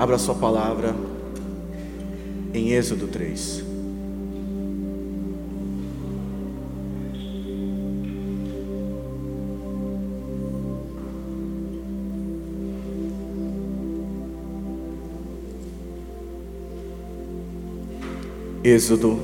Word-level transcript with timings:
Abra 0.00 0.16
sua 0.16 0.34
palavra 0.34 0.96
em 2.54 2.70
Êxodo 2.72 3.06
3. 3.06 3.62
Êxodo, 18.64 19.18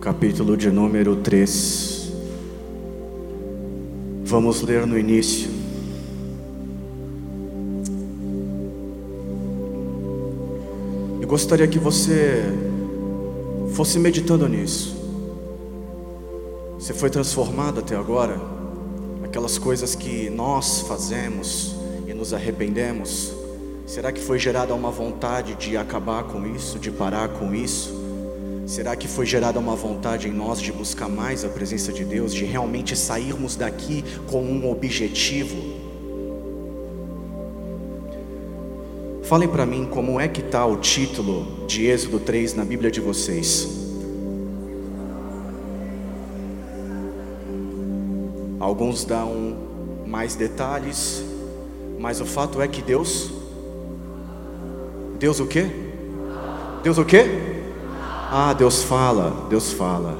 capítulo 0.00 0.56
de 0.56 0.70
número 0.70 1.16
3. 1.16 2.12
Vamos 4.22 4.62
ler 4.62 4.86
no 4.86 4.96
início. 4.96 5.59
Gostaria 11.30 11.68
que 11.68 11.78
você 11.78 12.42
fosse 13.72 14.00
meditando 14.00 14.48
nisso. 14.48 14.96
Você 16.76 16.92
foi 16.92 17.08
transformado 17.08 17.78
até 17.78 17.94
agora? 17.94 18.36
Aquelas 19.22 19.56
coisas 19.56 19.94
que 19.94 20.28
nós 20.28 20.80
fazemos 20.80 21.76
e 22.04 22.12
nos 22.12 22.34
arrependemos, 22.34 23.32
será 23.86 24.10
que 24.10 24.20
foi 24.20 24.40
gerada 24.40 24.74
uma 24.74 24.90
vontade 24.90 25.54
de 25.54 25.76
acabar 25.76 26.24
com 26.24 26.44
isso, 26.44 26.80
de 26.80 26.90
parar 26.90 27.28
com 27.28 27.54
isso? 27.54 27.94
Será 28.66 28.96
que 28.96 29.06
foi 29.06 29.24
gerada 29.24 29.60
uma 29.60 29.76
vontade 29.76 30.26
em 30.26 30.32
nós 30.32 30.60
de 30.60 30.72
buscar 30.72 31.08
mais 31.08 31.44
a 31.44 31.48
presença 31.48 31.92
de 31.92 32.04
Deus, 32.04 32.34
de 32.34 32.44
realmente 32.44 32.96
sairmos 32.96 33.54
daqui 33.54 34.04
com 34.28 34.42
um 34.42 34.68
objetivo? 34.68 35.79
Falem 39.30 39.48
para 39.48 39.64
mim 39.64 39.86
como 39.86 40.18
é 40.18 40.26
que 40.26 40.40
está 40.40 40.66
o 40.66 40.76
título 40.78 41.64
de 41.68 41.86
Êxodo 41.86 42.18
3 42.18 42.54
na 42.54 42.64
Bíblia 42.64 42.90
de 42.90 43.00
vocês. 43.00 43.86
Alguns 48.58 49.04
dão 49.04 49.56
mais 50.04 50.34
detalhes, 50.34 51.22
mas 51.96 52.20
o 52.20 52.26
fato 52.26 52.60
é 52.60 52.66
que 52.66 52.82
Deus. 52.82 53.30
Deus 55.16 55.38
o 55.38 55.46
quê? 55.46 55.70
Deus 56.82 56.98
o 56.98 57.04
quê? 57.04 57.62
Ah, 58.32 58.52
Deus 58.52 58.82
fala, 58.82 59.46
Deus 59.48 59.72
fala. 59.72 60.18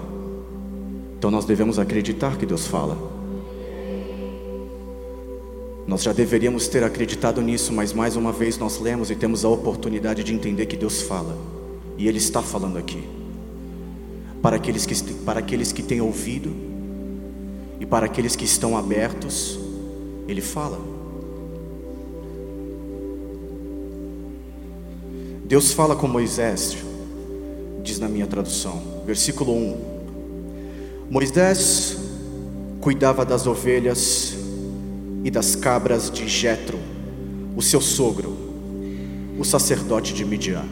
Então 1.18 1.32
nós 1.32 1.44
devemos 1.44 1.80
acreditar 1.80 2.36
que 2.36 2.46
Deus 2.46 2.64
fala. 2.68 2.96
Nós 5.90 6.04
já 6.04 6.12
deveríamos 6.12 6.68
ter 6.68 6.84
acreditado 6.84 7.42
nisso, 7.42 7.72
mas 7.72 7.92
mais 7.92 8.14
uma 8.14 8.30
vez 8.30 8.56
nós 8.56 8.78
lemos 8.78 9.10
e 9.10 9.16
temos 9.16 9.44
a 9.44 9.48
oportunidade 9.48 10.22
de 10.22 10.32
entender 10.32 10.66
que 10.66 10.76
Deus 10.76 11.02
fala. 11.02 11.36
E 11.98 12.06
Ele 12.06 12.18
está 12.18 12.40
falando 12.40 12.78
aqui. 12.78 13.02
Para 14.40 14.54
aqueles 14.54 14.86
que, 14.86 14.94
para 15.24 15.40
aqueles 15.40 15.72
que 15.72 15.82
têm 15.82 16.00
ouvido 16.00 16.54
e 17.80 17.84
para 17.84 18.06
aqueles 18.06 18.36
que 18.36 18.44
estão 18.44 18.78
abertos, 18.78 19.58
Ele 20.28 20.40
fala. 20.40 20.78
Deus 25.44 25.72
fala 25.72 25.96
com 25.96 26.06
Moisés 26.06 26.76
diz 27.82 27.98
na 27.98 28.08
minha 28.08 28.28
tradução, 28.28 28.80
versículo 29.04 29.52
1. 29.52 29.76
Moisés 31.10 31.96
cuidava 32.80 33.24
das 33.24 33.44
ovelhas 33.48 34.29
e 35.24 35.30
das 35.30 35.54
cabras 35.54 36.10
de 36.10 36.28
Jetro, 36.28 36.78
o 37.56 37.62
seu 37.62 37.80
sogro, 37.80 38.36
o 39.38 39.44
sacerdote 39.44 40.14
de 40.14 40.24
Midian. 40.24 40.64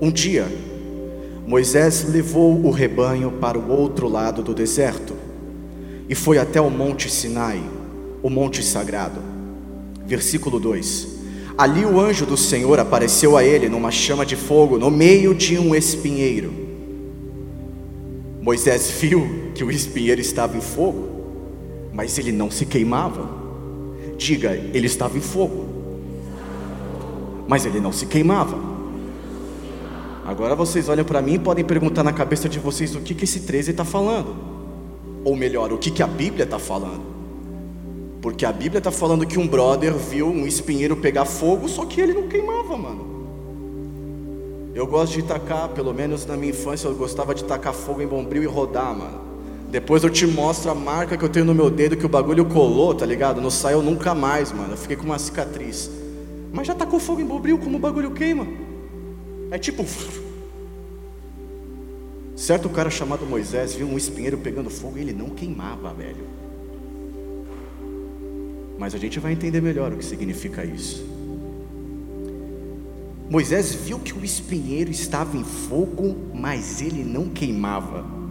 Um 0.00 0.10
dia, 0.10 0.46
Moisés 1.46 2.04
levou 2.08 2.64
o 2.64 2.70
rebanho 2.70 3.32
para 3.32 3.58
o 3.58 3.70
outro 3.70 4.08
lado 4.08 4.42
do 4.42 4.54
deserto 4.54 5.14
e 6.08 6.14
foi 6.14 6.38
até 6.38 6.60
o 6.60 6.70
monte 6.70 7.10
Sinai, 7.10 7.62
o 8.22 8.28
monte 8.28 8.62
sagrado. 8.62 9.20
Versículo 10.06 10.58
2. 10.58 11.08
Ali 11.56 11.84
o 11.84 12.00
anjo 12.00 12.24
do 12.24 12.36
Senhor 12.36 12.80
apareceu 12.80 13.36
a 13.36 13.44
ele 13.44 13.68
numa 13.68 13.90
chama 13.90 14.24
de 14.24 14.36
fogo, 14.36 14.78
no 14.78 14.90
meio 14.90 15.34
de 15.34 15.58
um 15.58 15.74
espinheiro. 15.74 16.52
Moisés 18.40 18.90
viu 18.90 19.52
que 19.54 19.62
o 19.62 19.70
espinheiro 19.70 20.20
estava 20.20 20.56
em 20.56 20.60
fogo, 20.60 21.11
mas 21.92 22.18
ele 22.18 22.32
não 22.32 22.50
se 22.50 22.66
queimava. 22.66 23.28
Diga, 24.16 24.52
ele 24.52 24.86
estava 24.86 25.18
em 25.18 25.20
fogo, 25.20 25.66
mas 27.48 27.66
ele 27.66 27.80
não 27.80 27.92
se 27.92 28.06
queimava. 28.06 28.56
Agora 30.24 30.54
vocês 30.54 30.88
olham 30.88 31.04
para 31.04 31.20
mim 31.20 31.34
e 31.34 31.38
podem 31.38 31.64
perguntar 31.64 32.04
na 32.04 32.12
cabeça 32.12 32.48
de 32.48 32.58
vocês 32.58 32.94
o 32.94 33.00
que, 33.00 33.14
que 33.14 33.24
esse 33.24 33.40
13 33.40 33.72
está 33.72 33.84
falando, 33.84 34.36
ou 35.24 35.34
melhor, 35.34 35.72
o 35.72 35.78
que, 35.78 35.90
que 35.90 36.02
a 36.02 36.06
Bíblia 36.06 36.44
está 36.44 36.58
falando. 36.58 37.12
Porque 38.20 38.46
a 38.46 38.52
Bíblia 38.52 38.78
está 38.78 38.92
falando 38.92 39.26
que 39.26 39.36
um 39.36 39.48
brother 39.48 39.92
viu 39.94 40.28
um 40.28 40.46
espinheiro 40.46 40.96
pegar 40.96 41.24
fogo, 41.24 41.68
só 41.68 41.84
que 41.84 42.00
ele 42.00 42.14
não 42.14 42.28
queimava, 42.28 42.76
mano. 42.76 43.10
Eu 44.74 44.86
gosto 44.86 45.14
de 45.14 45.22
tacar, 45.22 45.68
pelo 45.70 45.92
menos 45.92 46.24
na 46.24 46.36
minha 46.36 46.50
infância, 46.50 46.86
eu 46.86 46.94
gostava 46.94 47.34
de 47.34 47.42
tacar 47.42 47.74
fogo 47.74 48.00
em 48.00 48.06
bombril 48.06 48.44
e 48.44 48.46
rodar, 48.46 48.96
mano. 48.96 49.21
Depois 49.72 50.04
eu 50.04 50.10
te 50.10 50.24
mostro 50.26 50.70
a 50.70 50.74
marca 50.74 51.16
que 51.16 51.24
eu 51.24 51.28
tenho 51.28 51.46
no 51.46 51.54
meu 51.54 51.68
dedo 51.68 51.96
que 51.96 52.06
o 52.06 52.08
bagulho 52.08 52.44
colou, 52.44 52.94
tá 52.94 53.04
ligado? 53.04 53.40
Não 53.40 53.50
saiu 53.50 53.82
nunca 53.82 54.14
mais, 54.14 54.52
mano. 54.52 54.74
Eu 54.74 54.76
fiquei 54.76 54.96
com 54.96 55.04
uma 55.04 55.18
cicatriz. 55.18 55.90
Mas 56.52 56.68
já 56.68 56.74
tacou 56.74 57.00
fogo 57.00 57.20
em 57.20 57.26
bombril, 57.26 57.58
como 57.58 57.78
o 57.78 57.80
bagulho 57.80 58.12
queima? 58.12 58.46
É 59.50 59.58
tipo. 59.58 59.84
Certo 62.36 62.68
cara 62.68 62.90
chamado 62.90 63.26
Moisés 63.26 63.74
viu 63.74 63.88
um 63.88 63.96
espinheiro 63.96 64.38
pegando 64.38 64.70
fogo 64.70 64.98
e 64.98 65.00
ele 65.00 65.12
não 65.12 65.30
queimava, 65.30 65.92
velho 65.92 66.42
mas 68.82 68.96
a 68.96 68.98
gente 68.98 69.20
vai 69.20 69.30
entender 69.30 69.60
melhor 69.60 69.92
o 69.92 69.96
que 69.96 70.04
significa 70.04 70.64
isso. 70.64 71.06
Moisés 73.30 73.72
viu 73.72 73.96
que 73.96 74.12
o 74.12 74.24
espinheiro 74.24 74.90
estava 74.90 75.36
em 75.36 75.44
fogo, 75.44 76.16
mas 76.34 76.82
ele 76.82 77.04
não 77.04 77.28
queimava. 77.28 78.21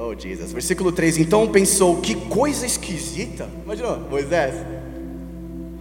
Oh, 0.00 0.14
Jesus. 0.18 0.52
Versículo 0.52 0.90
3: 0.92 1.18
Então 1.18 1.46
pensou, 1.48 2.00
que 2.00 2.14
coisa 2.14 2.64
esquisita. 2.64 3.48
Imaginou, 3.64 3.98
Moisés? 4.10 4.54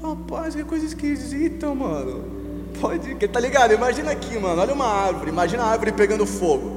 Rapaz, 0.02 0.56
que 0.56 0.64
coisa 0.64 0.86
esquisita, 0.86 1.74
mano. 1.74 2.24
Pode, 2.80 3.16
tá 3.28 3.40
ligado? 3.40 3.74
Imagina 3.74 4.12
aqui, 4.12 4.38
mano. 4.38 4.62
Olha 4.62 4.74
uma 4.74 4.88
árvore. 4.88 5.30
Imagina 5.30 5.64
a 5.64 5.68
árvore 5.68 5.92
pegando 5.92 6.26
fogo. 6.26 6.72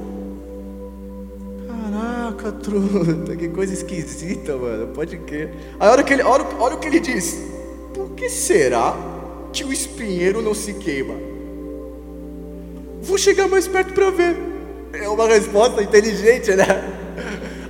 Caraca, 1.67 2.51
truta, 2.51 3.35
que 3.35 3.47
coisa 3.49 3.73
esquisita, 3.73 4.55
mano. 4.55 4.87
Pode 4.87 5.17
crer. 5.17 5.53
Aí 5.79 5.89
olha, 5.89 6.03
que 6.03 6.13
ele, 6.13 6.23
olha, 6.23 6.45
olha 6.59 6.75
o 6.75 6.79
que 6.79 6.87
ele 6.87 6.99
diz. 6.99 7.41
Por 7.93 8.11
que 8.11 8.29
será 8.29 8.95
que 9.51 9.63
o 9.63 9.71
espinheiro 9.71 10.41
não 10.41 10.53
se 10.53 10.73
queima? 10.73 11.15
Vou 13.01 13.17
chegar 13.17 13.47
mais 13.47 13.67
perto 13.67 13.93
para 13.93 14.09
ver. 14.09 14.35
É 14.93 15.07
uma 15.09 15.27
resposta 15.27 15.81
inteligente, 15.81 16.51
né? 16.55 16.92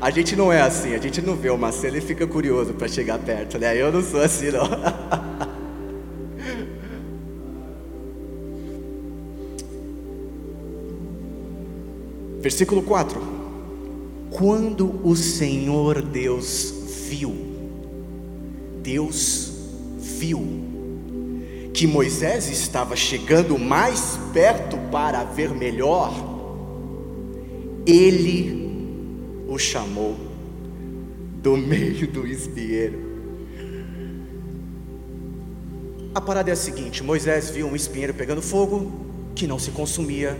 A 0.04 0.12
gente 0.12 0.36
não 0.36 0.52
é 0.52 0.62
assim, 0.62 0.94
a 0.94 0.98
gente 0.98 1.22
não 1.22 1.34
vê 1.34 1.50
uma 1.50 1.72
cena 1.72 1.98
e 1.98 2.02
fica 2.02 2.28
curioso 2.28 2.74
para 2.74 2.90
chegar 2.90 3.18
perto, 3.20 3.58
né? 3.58 3.82
Eu 3.82 3.90
não 3.90 4.04
sou 4.04 4.22
assim, 4.22 4.52
não. 4.52 4.66
Versículo 12.42 12.84
4 12.84 13.22
quando 14.30 15.00
o 15.08 15.16
Senhor 15.16 16.02
Deus 16.02 16.74
viu, 17.08 17.34
Deus 18.82 19.54
viu 19.98 20.46
que 21.74 21.88
Moisés 21.88 22.50
estava 22.50 22.98
chegando 22.98 23.58
mais 23.58 24.20
perto 24.34 24.76
para 24.92 25.24
ver 25.24 25.52
melhor, 25.52 26.12
ele 27.86 28.63
o 29.54 29.60
chamou 29.60 30.16
do 31.42 31.56
meio 31.56 32.08
do 32.08 32.26
espinheiro. 32.26 33.14
A 36.16 36.22
parada 36.22 36.50
é 36.50 36.54
a 36.54 36.56
seguinte: 36.56 37.04
Moisés 37.04 37.50
viu 37.50 37.68
um 37.68 37.76
espinheiro 37.76 38.14
pegando 38.14 38.42
fogo 38.42 38.92
que 39.36 39.46
não 39.46 39.60
se 39.60 39.72
consumia, 39.72 40.38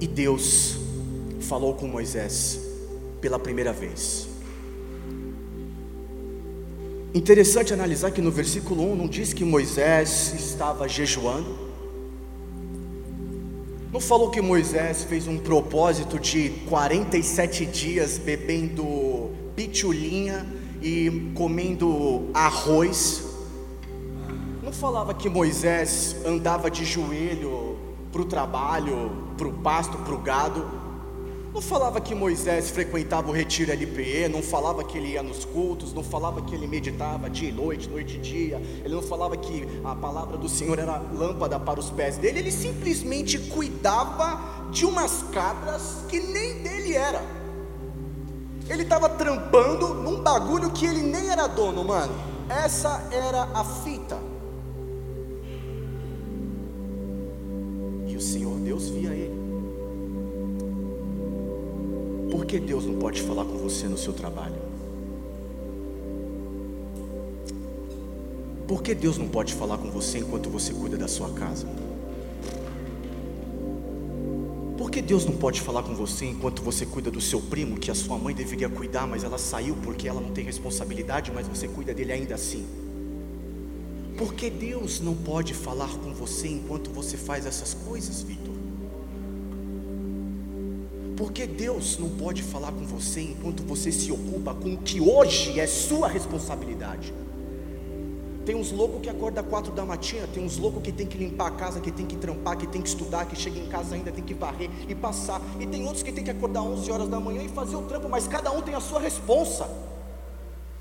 e 0.00 0.06
Deus 0.06 0.78
falou 1.40 1.74
com 1.74 1.86
Moisés 1.86 2.60
pela 3.20 3.38
primeira 3.38 3.72
vez. 3.72 4.28
Interessante 7.14 7.72
analisar 7.72 8.10
que 8.10 8.20
no 8.20 8.30
versículo 8.30 8.92
1 8.92 8.96
não 8.96 9.08
diz 9.08 9.32
que 9.32 9.42
Moisés 9.42 10.34
estava 10.34 10.86
jejuando. 10.86 11.65
Não 13.96 14.00
falou 14.02 14.28
que 14.28 14.42
Moisés 14.42 15.04
fez 15.04 15.26
um 15.26 15.38
propósito 15.38 16.20
de 16.20 16.50
47 16.68 17.64
dias 17.64 18.18
bebendo 18.18 19.30
pitulinha 19.56 20.46
e 20.82 21.32
comendo 21.34 22.28
arroz. 22.34 23.24
não 24.62 24.70
falava 24.70 25.14
que 25.14 25.30
Moisés 25.30 26.14
andava 26.26 26.70
de 26.70 26.84
joelho 26.84 27.78
para 28.12 28.20
o 28.20 28.26
trabalho, 28.26 29.12
para 29.38 29.48
o 29.48 29.52
pasto, 29.54 29.96
para 29.96 30.14
o 30.14 30.18
gado. 30.18 30.70
Não 31.56 31.62
falava 31.62 32.02
que 32.02 32.14
Moisés 32.14 32.68
frequentava 32.68 33.30
o 33.30 33.32
retiro 33.32 33.72
LPE, 33.72 34.28
não 34.30 34.42
falava 34.42 34.84
que 34.84 34.98
ele 34.98 35.12
ia 35.12 35.22
nos 35.22 35.46
cultos, 35.46 35.94
não 35.94 36.04
falava 36.04 36.42
que 36.42 36.54
ele 36.54 36.66
meditava 36.66 37.30
dia 37.30 37.48
e 37.48 37.52
noite, 37.52 37.88
noite 37.88 38.16
e 38.16 38.18
dia, 38.18 38.60
ele 38.84 38.94
não 38.94 39.00
falava 39.00 39.38
que 39.38 39.66
a 39.82 39.94
palavra 39.94 40.36
do 40.36 40.50
Senhor 40.50 40.78
era 40.78 40.98
lâmpada 40.98 41.58
para 41.58 41.80
os 41.80 41.88
pés 41.88 42.18
dele, 42.18 42.40
ele 42.40 42.52
simplesmente 42.52 43.38
cuidava 43.38 44.68
de 44.70 44.84
umas 44.84 45.22
cabras 45.32 46.04
que 46.10 46.20
nem 46.20 46.62
dele 46.62 46.92
era. 46.92 47.24
Ele 48.68 48.82
estava 48.82 49.08
trampando 49.08 49.94
num 49.94 50.20
bagulho 50.20 50.70
que 50.70 50.84
ele 50.84 51.00
nem 51.00 51.30
era 51.30 51.46
dono, 51.46 51.82
mano. 51.82 52.12
Essa 52.50 53.08
era 53.10 53.44
a 53.54 53.64
fita. 53.64 54.18
E 58.06 58.14
o 58.14 58.20
Senhor 58.20 58.58
Deus 58.58 58.90
via 58.90 59.14
ele. 59.14 59.45
Por 62.30 62.44
que 62.44 62.58
Deus 62.58 62.84
não 62.84 62.96
pode 62.96 63.22
falar 63.22 63.44
com 63.44 63.56
você 63.56 63.86
no 63.86 63.96
seu 63.96 64.12
trabalho? 64.12 64.56
Por 68.66 68.82
que 68.82 68.94
Deus 68.94 69.16
não 69.16 69.28
pode 69.28 69.54
falar 69.54 69.78
com 69.78 69.90
você 69.90 70.18
enquanto 70.18 70.50
você 70.50 70.72
cuida 70.72 70.96
da 70.96 71.06
sua 71.06 71.30
casa? 71.30 71.68
Por 74.76 74.90
que 74.90 75.00
Deus 75.00 75.24
não 75.24 75.36
pode 75.36 75.60
falar 75.60 75.84
com 75.84 75.94
você 75.94 76.26
enquanto 76.26 76.62
você 76.62 76.84
cuida 76.84 77.10
do 77.10 77.20
seu 77.20 77.40
primo, 77.40 77.78
que 77.78 77.92
a 77.92 77.94
sua 77.94 78.18
mãe 78.18 78.34
deveria 78.34 78.68
cuidar, 78.68 79.06
mas 79.06 79.22
ela 79.22 79.38
saiu 79.38 79.76
porque 79.84 80.08
ela 80.08 80.20
não 80.20 80.32
tem 80.32 80.44
responsabilidade, 80.44 81.30
mas 81.32 81.46
você 81.46 81.68
cuida 81.68 81.94
dele 81.94 82.12
ainda 82.12 82.34
assim? 82.34 82.66
Por 84.18 84.34
que 84.34 84.50
Deus 84.50 84.98
não 84.98 85.14
pode 85.14 85.54
falar 85.54 85.90
com 85.98 86.12
você 86.12 86.48
enquanto 86.48 86.90
você 86.90 87.16
faz 87.16 87.46
essas 87.46 87.72
coisas, 87.72 88.22
Vitor? 88.22 88.55
Por 91.16 91.32
que 91.32 91.46
Deus 91.46 91.98
não 91.98 92.10
pode 92.10 92.42
falar 92.42 92.70
com 92.72 92.84
você 92.84 93.22
enquanto 93.22 93.62
você 93.62 93.90
se 93.90 94.12
ocupa 94.12 94.52
com 94.52 94.74
o 94.74 94.76
que 94.76 95.00
hoje 95.00 95.58
é 95.58 95.66
sua 95.66 96.08
responsabilidade? 96.08 97.14
Tem 98.44 98.54
uns 98.54 98.70
loucos 98.70 99.00
que 99.00 99.08
acordam 99.08 99.42
quatro 99.42 99.72
da 99.72 99.82
matina, 99.84 100.28
tem 100.32 100.44
uns 100.44 100.58
loucos 100.58 100.82
que 100.82 100.92
tem 100.92 101.06
que 101.06 101.16
limpar 101.16 101.48
a 101.48 101.50
casa, 101.52 101.80
que 101.80 101.90
tem 101.90 102.04
que 102.04 102.16
trampar, 102.16 102.58
que 102.58 102.66
tem 102.66 102.82
que 102.82 102.88
estudar, 102.88 103.24
que 103.24 103.34
chega 103.34 103.58
em 103.58 103.66
casa 103.66 103.94
ainda 103.94 104.12
tem 104.12 104.22
que 104.22 104.34
varrer 104.34 104.70
e 104.86 104.94
passar. 104.94 105.40
E 105.58 105.66
tem 105.66 105.84
outros 105.84 106.02
que 106.02 106.12
tem 106.12 106.22
que 106.22 106.30
acordar 106.30 106.60
às 106.60 106.66
11 106.66 106.92
horas 106.92 107.08
da 107.08 107.18
manhã 107.18 107.42
e 107.42 107.48
fazer 107.48 107.76
o 107.76 107.82
trampo, 107.82 108.10
mas 108.10 108.28
cada 108.28 108.52
um 108.52 108.60
tem 108.60 108.74
a 108.74 108.80
sua 108.80 109.00
responsa. 109.00 109.68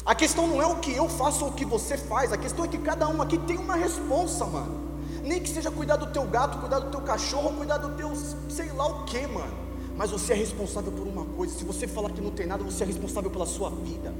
A 0.05 0.13
questão 0.13 0.45
não 0.47 0.61
é 0.61 0.67
o 0.67 0.75
que 0.75 0.91
eu 0.91 1.07
faço 1.07 1.45
ou 1.45 1.51
o 1.51 1.53
que 1.53 1.65
você 1.65 1.97
faz, 1.97 2.33
a 2.33 2.37
questão 2.37 2.65
é 2.65 2.67
que 2.67 2.77
cada 2.77 3.07
um 3.07 3.21
aqui 3.21 3.37
tem 3.37 3.57
uma 3.57 3.75
responsa, 3.75 4.45
mano. 4.45 4.83
Nem 5.23 5.41
que 5.41 5.49
seja 5.49 5.71
cuidar 5.71 5.95
do 5.95 6.07
teu 6.07 6.25
gato, 6.25 6.59
cuidar 6.59 6.79
do 6.79 6.91
teu 6.91 7.01
cachorro, 7.01 7.53
cuidar 7.53 7.77
do 7.77 7.95
teu 7.95 8.11
sei 8.49 8.71
lá 8.73 8.85
o 8.85 9.05
que, 9.05 9.25
mano. 9.25 9.64
Mas 9.95 10.11
você 10.11 10.33
é 10.33 10.35
responsável 10.35 10.91
por 10.91 11.07
uma 11.07 11.25
coisa. 11.25 11.57
Se 11.57 11.63
você 11.63 11.87
falar 11.87 12.09
que 12.11 12.21
não 12.21 12.31
tem 12.31 12.45
nada, 12.45 12.63
você 12.63 12.83
é 12.83 12.87
responsável 12.87 13.31
pela 13.31 13.45
sua 13.45 13.69
vida. 13.69 14.13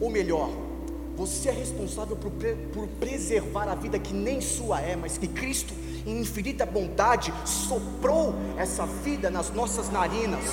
Ou 0.00 0.10
melhor, 0.10 0.50
você 1.16 1.48
é 1.48 1.52
responsável 1.52 2.16
por, 2.16 2.32
por 2.72 2.88
preservar 2.98 3.68
a 3.68 3.74
vida 3.74 3.98
que 3.98 4.12
nem 4.12 4.40
sua 4.40 4.80
é, 4.80 4.96
mas 4.96 5.16
que 5.16 5.28
Cristo, 5.28 5.72
em 6.04 6.20
infinita 6.20 6.66
bondade, 6.66 7.32
soprou 7.44 8.34
essa 8.58 8.84
vida 8.84 9.30
nas 9.30 9.50
nossas 9.50 9.90
narinas. 9.90 10.44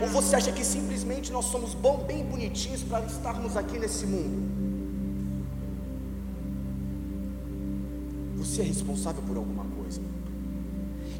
Ou 0.00 0.06
você 0.06 0.36
acha 0.36 0.52
que 0.52 0.64
simplesmente 0.64 1.32
nós 1.32 1.46
somos 1.46 1.74
bom, 1.74 2.04
bem 2.04 2.24
bonitinhos 2.24 2.82
para 2.82 3.04
estarmos 3.04 3.56
aqui 3.56 3.78
nesse 3.78 4.06
mundo? 4.06 4.48
Você 8.38 8.62
é 8.62 8.64
responsável 8.64 9.22
por 9.22 9.36
alguma 9.36 9.64
coisa. 9.64 9.79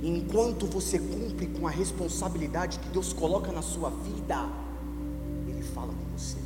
Enquanto 0.02 0.66
você 0.66 0.98
cumpre 0.98 1.46
com 1.46 1.66
a 1.66 1.70
responsabilidade 1.70 2.78
que 2.78 2.88
Deus 2.88 3.12
coloca 3.12 3.52
na 3.52 3.60
sua 3.60 3.90
vida, 3.90 4.48
Ele 5.46 5.62
fala 5.62 5.88
com 5.88 6.16
você. 6.16 6.38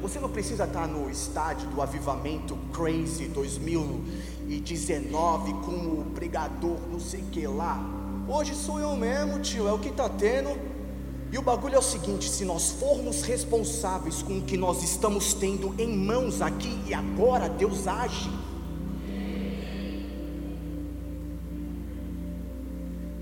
Você 0.00 0.20
não 0.20 0.28
precisa 0.28 0.62
estar 0.64 0.86
no 0.86 1.10
estádio 1.10 1.68
do 1.70 1.82
Avivamento 1.82 2.56
Crazy 2.72 3.26
2019 3.26 5.52
com 5.64 5.72
o 5.72 6.06
pregador, 6.14 6.78
não 6.92 7.00
sei 7.00 7.22
o 7.22 7.26
que 7.26 7.44
lá. 7.44 7.84
Hoje 8.28 8.54
sou 8.54 8.78
eu 8.78 8.94
mesmo, 8.96 9.40
tio, 9.40 9.66
é 9.66 9.72
o 9.72 9.78
que 9.78 9.88
está 9.88 10.08
tendo. 10.08 10.50
E 11.32 11.38
o 11.38 11.42
bagulho 11.42 11.74
é 11.74 11.78
o 11.78 11.82
seguinte: 11.82 12.30
se 12.30 12.44
nós 12.44 12.70
formos 12.70 13.22
responsáveis 13.22 14.22
com 14.22 14.38
o 14.38 14.42
que 14.42 14.56
nós 14.56 14.84
estamos 14.84 15.34
tendo 15.34 15.74
em 15.76 15.96
mãos 15.96 16.40
aqui 16.40 16.80
e 16.86 16.94
agora, 16.94 17.48
Deus 17.48 17.88
age. 17.88 18.30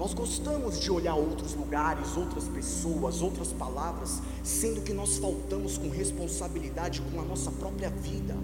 Nós 0.05 0.13
gostamos 0.13 0.79
de 0.79 0.91
olhar 0.91 1.15
outros 1.15 1.55
lugares, 1.55 2.15
outras 2.15 2.47
pessoas, 2.47 3.23
outras 3.23 3.55
palavras, 3.55 4.21
sendo 4.43 4.83
que 4.83 4.93
nós 4.93 5.17
faltamos 5.17 5.79
com 5.79 5.89
responsabilidade 5.89 7.01
com 7.11 7.19
a 7.19 7.25
nossa 7.25 7.51
própria 7.51 7.89
vida. 7.89 8.37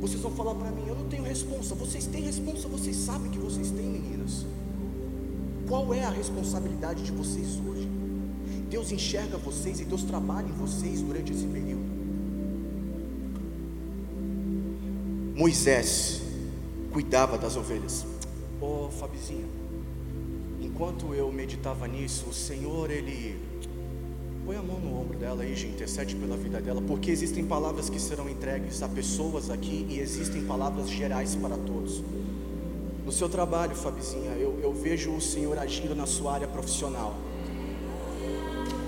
Vocês 0.00 0.20
vão 0.20 0.32
falar 0.32 0.56
para 0.56 0.72
mim, 0.72 0.82
eu 0.88 0.96
não 0.96 1.08
tenho 1.08 1.22
responsa. 1.22 1.76
Vocês 1.76 2.06
têm 2.06 2.24
responsa, 2.24 2.66
vocês 2.66 2.96
sabem 2.96 3.30
que 3.30 3.38
vocês 3.38 3.70
têm, 3.70 3.86
meninas. 3.86 4.44
Qual 5.68 5.94
é 5.94 6.02
a 6.02 6.10
responsabilidade 6.10 7.04
de 7.04 7.12
vocês 7.12 7.60
hoje? 7.64 7.88
Deus 8.68 8.90
enxerga 8.90 9.38
vocês 9.38 9.78
e 9.78 9.84
Deus 9.84 10.02
trabalha 10.02 10.48
em 10.48 10.54
vocês 10.54 11.02
durante 11.02 11.32
esse 11.32 11.46
período. 11.46 11.86
Moisés 15.36 16.20
cuidava 16.90 17.38
das 17.38 17.54
ovelhas. 17.54 18.04
Ô 18.60 18.86
oh, 18.86 18.90
Fabizinha, 18.90 19.46
enquanto 20.78 21.12
eu 21.12 21.32
meditava 21.32 21.88
nisso, 21.88 22.26
o 22.30 22.32
Senhor, 22.32 22.88
Ele 22.88 23.36
põe 24.46 24.54
a 24.54 24.62
mão 24.62 24.78
no 24.78 24.96
ombro 24.96 25.18
dela 25.18 25.44
gente, 25.44 25.66
intercede 25.66 26.14
pela 26.14 26.36
vida 26.36 26.60
dela, 26.60 26.80
porque 26.80 27.10
existem 27.10 27.44
palavras 27.44 27.90
que 27.90 28.00
serão 28.00 28.30
entregues 28.30 28.80
a 28.80 28.88
pessoas 28.88 29.50
aqui 29.50 29.84
e 29.90 29.98
existem 29.98 30.44
palavras 30.44 30.88
gerais 30.88 31.34
para 31.34 31.56
todos. 31.56 32.00
No 33.04 33.10
seu 33.10 33.28
trabalho, 33.28 33.74
Fabizinha, 33.74 34.30
eu, 34.38 34.56
eu 34.62 34.72
vejo 34.72 35.10
o 35.10 35.20
Senhor 35.20 35.58
agindo 35.58 35.96
na 35.96 36.06
sua 36.06 36.34
área 36.34 36.46
profissional. 36.46 37.16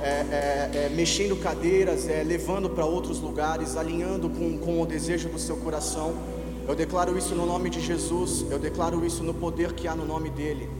É, 0.00 0.06
é, 0.06 0.70
é, 0.72 0.88
mexendo 0.90 1.34
cadeiras, 1.42 2.08
é, 2.08 2.22
levando 2.22 2.70
para 2.70 2.86
outros 2.86 3.18
lugares, 3.18 3.76
alinhando 3.76 4.30
com, 4.30 4.58
com 4.58 4.80
o 4.80 4.86
desejo 4.86 5.28
do 5.28 5.40
seu 5.40 5.56
coração. 5.56 6.14
Eu 6.68 6.76
declaro 6.76 7.18
isso 7.18 7.34
no 7.34 7.44
nome 7.44 7.68
de 7.68 7.80
Jesus, 7.80 8.46
eu 8.48 8.60
declaro 8.60 9.04
isso 9.04 9.24
no 9.24 9.34
poder 9.34 9.72
que 9.72 9.88
há 9.88 9.96
no 9.96 10.06
nome 10.06 10.30
dEle. 10.30 10.70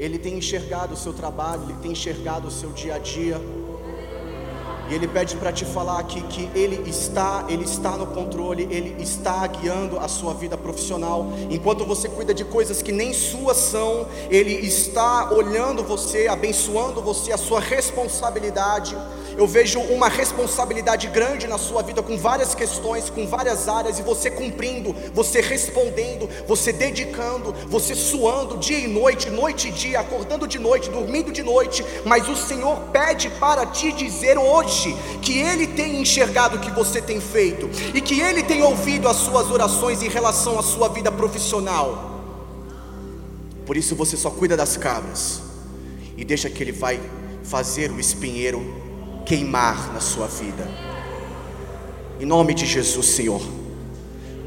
Ele 0.00 0.18
tem 0.18 0.38
enxergado 0.38 0.94
o 0.94 0.96
seu 0.96 1.12
trabalho, 1.12 1.62
ele 1.64 1.78
tem 1.82 1.92
enxergado 1.92 2.48
o 2.48 2.50
seu 2.50 2.70
dia 2.70 2.94
a 2.94 2.98
dia. 2.98 3.38
E 4.88 4.94
ele 4.94 5.06
pede 5.06 5.36
para 5.36 5.52
te 5.52 5.64
falar 5.64 6.00
aqui 6.00 6.20
que 6.22 6.50
ele 6.58 6.88
está, 6.88 7.44
ele 7.48 7.64
está 7.64 7.96
no 7.96 8.08
controle, 8.08 8.66
ele 8.72 9.00
está 9.00 9.46
guiando 9.46 10.00
a 10.00 10.08
sua 10.08 10.34
vida 10.34 10.56
profissional. 10.56 11.26
Enquanto 11.48 11.84
você 11.84 12.08
cuida 12.08 12.34
de 12.34 12.44
coisas 12.44 12.82
que 12.82 12.90
nem 12.90 13.12
suas 13.12 13.58
são, 13.58 14.08
ele 14.30 14.52
está 14.52 15.30
olhando 15.32 15.84
você, 15.84 16.26
abençoando 16.26 17.00
você, 17.00 17.30
a 17.30 17.36
sua 17.36 17.60
responsabilidade 17.60 18.96
eu 19.40 19.46
vejo 19.46 19.80
uma 19.80 20.06
responsabilidade 20.06 21.06
grande 21.08 21.46
na 21.46 21.56
sua 21.56 21.82
vida 21.82 22.02
com 22.02 22.14
várias 22.18 22.54
questões, 22.54 23.08
com 23.08 23.26
várias 23.26 23.68
áreas, 23.68 23.98
e 23.98 24.02
você 24.02 24.30
cumprindo, 24.30 24.94
você 25.14 25.40
respondendo, 25.40 26.28
você 26.46 26.74
dedicando, 26.74 27.54
você 27.66 27.94
suando 27.94 28.58
dia 28.58 28.78
e 28.78 28.86
noite, 28.86 29.30
noite 29.30 29.68
e 29.68 29.70
dia, 29.70 30.00
acordando 30.00 30.46
de 30.46 30.58
noite, 30.58 30.90
dormindo 30.90 31.32
de 31.32 31.42
noite, 31.42 31.82
mas 32.04 32.28
o 32.28 32.36
Senhor 32.36 32.76
pede 32.92 33.30
para 33.30 33.64
te 33.64 33.90
dizer 33.92 34.36
hoje 34.36 34.94
que 35.22 35.38
Ele 35.38 35.66
tem 35.66 36.02
enxergado 36.02 36.58
o 36.58 36.60
que 36.60 36.70
você 36.70 37.00
tem 37.00 37.18
feito 37.18 37.70
e 37.94 38.02
que 38.02 38.20
Ele 38.20 38.42
tem 38.42 38.62
ouvido 38.62 39.08
as 39.08 39.16
suas 39.16 39.50
orações 39.50 40.02
em 40.02 40.08
relação 40.10 40.58
à 40.58 40.62
sua 40.62 40.90
vida 40.90 41.10
profissional. 41.10 42.20
Por 43.64 43.74
isso 43.74 43.96
você 43.96 44.18
só 44.18 44.28
cuida 44.28 44.54
das 44.54 44.76
cabras 44.76 45.40
e 46.14 46.26
deixa 46.26 46.50
que 46.50 46.62
Ele 46.62 46.72
vai 46.72 47.00
fazer 47.42 47.90
o 47.90 47.98
espinheiro 47.98 48.79
queimar 49.30 49.92
na 49.94 50.00
sua 50.00 50.26
vida. 50.26 50.68
Em 52.18 52.26
nome 52.26 52.52
de 52.52 52.66
Jesus, 52.66 53.06
Senhor. 53.06 53.40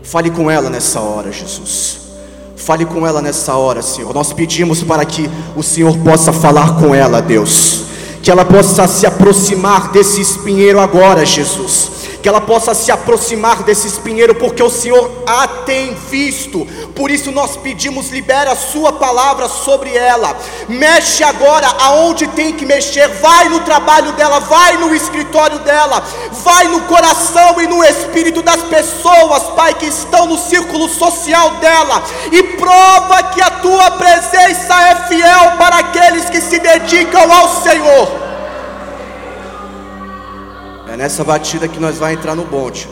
Fale 0.04 0.30
com 0.30 0.52
ela 0.52 0.70
nessa 0.70 1.00
hora, 1.00 1.32
Jesus. 1.32 2.00
Fale 2.58 2.86
com 2.86 3.08
ela 3.08 3.22
nessa 3.22 3.56
hora, 3.56 3.82
Senhor. 3.82 4.14
Nós 4.14 4.34
pedimos 4.34 4.84
para 4.84 5.06
que 5.06 5.30
o 5.56 5.64
Senhor 5.64 5.98
possa 6.00 6.34
falar 6.34 6.82
com 6.82 6.94
ela, 6.94 7.22
Deus. 7.22 7.84
Que 8.22 8.30
ela 8.30 8.44
possa 8.44 8.86
se 8.86 9.06
aproximar 9.06 9.90
desse 9.94 10.20
espinheiro 10.20 10.82
agora, 10.82 11.26
Jesus 11.26 11.94
que 12.24 12.30
ela 12.30 12.40
possa 12.40 12.74
se 12.74 12.90
aproximar 12.90 13.64
desse 13.64 13.86
espinheiro, 13.86 14.34
porque 14.34 14.64
o 14.64 14.70
Senhor 14.70 15.12
a 15.28 15.46
tem 15.46 15.94
visto. 15.94 16.66
Por 16.96 17.12
isso 17.12 17.34
nós 17.34 17.58
pedimos, 17.58 18.12
libera 18.12 18.54
a 18.54 18.56
sua 18.56 18.94
palavra 18.94 19.50
sobre 19.50 19.94
ela. 19.94 20.34
Mexe 20.70 21.22
agora 21.22 21.68
aonde 21.82 22.26
tem 22.28 22.54
que 22.54 22.66
mexer. 22.66 23.10
Vai 23.10 23.50
no 23.50 23.60
trabalho 23.60 24.14
dela, 24.14 24.40
vai 24.40 24.78
no 24.78 24.96
escritório 24.96 25.60
dela, 25.60 26.02
vai 26.32 26.70
no 26.70 26.80
coração 26.84 27.60
e 27.62 27.68
no 27.68 27.84
espírito 27.84 28.42
das 28.42 28.64
pessoas, 28.64 29.44
Pai, 29.54 29.74
que 29.74 29.88
estão 29.88 30.26
no 30.26 30.38
círculo 30.38 30.88
social 30.88 31.58
dela 31.58 32.02
e 32.32 32.42
prova 32.56 33.24
que 33.34 33.42
a 33.42 33.50
tua 33.50 33.92
presença 33.92 34.74
é 34.82 34.96
fiel 35.10 35.58
para 35.58 35.80
aqueles 35.80 36.30
que 36.30 36.40
se 36.40 36.58
dedicam 36.58 37.30
ao 37.30 37.62
Senhor. 37.62 38.23
É 40.94 40.96
nessa 40.96 41.24
batida 41.24 41.68
que 41.68 41.80
nós 41.80 41.98
vamos 41.98 42.20
entrar 42.20 42.36
no 42.36 42.46
bonde. 42.46 42.88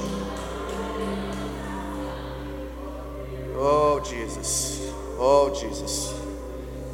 Oh 3.56 4.04
Jesus, 4.04 4.80
oh 5.20 5.54
Jesus. 5.54 6.12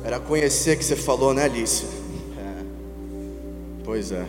Era 0.03 0.19
conhecer 0.19 0.77
que 0.77 0.83
você 0.83 0.97
falou, 0.97 1.33
né, 1.33 1.45
Alice? 1.45 1.85
É. 2.37 2.61
Pois 3.85 4.11
é. 4.11 4.25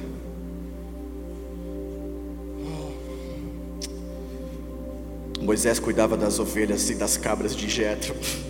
Moisés 5.41 5.81
cuidava 5.81 6.17
das 6.17 6.39
ovelhas 6.39 6.89
e 6.91 6.95
das 6.95 7.17
cabras 7.17 7.57
de 7.57 7.69
Jetro. 7.69 8.15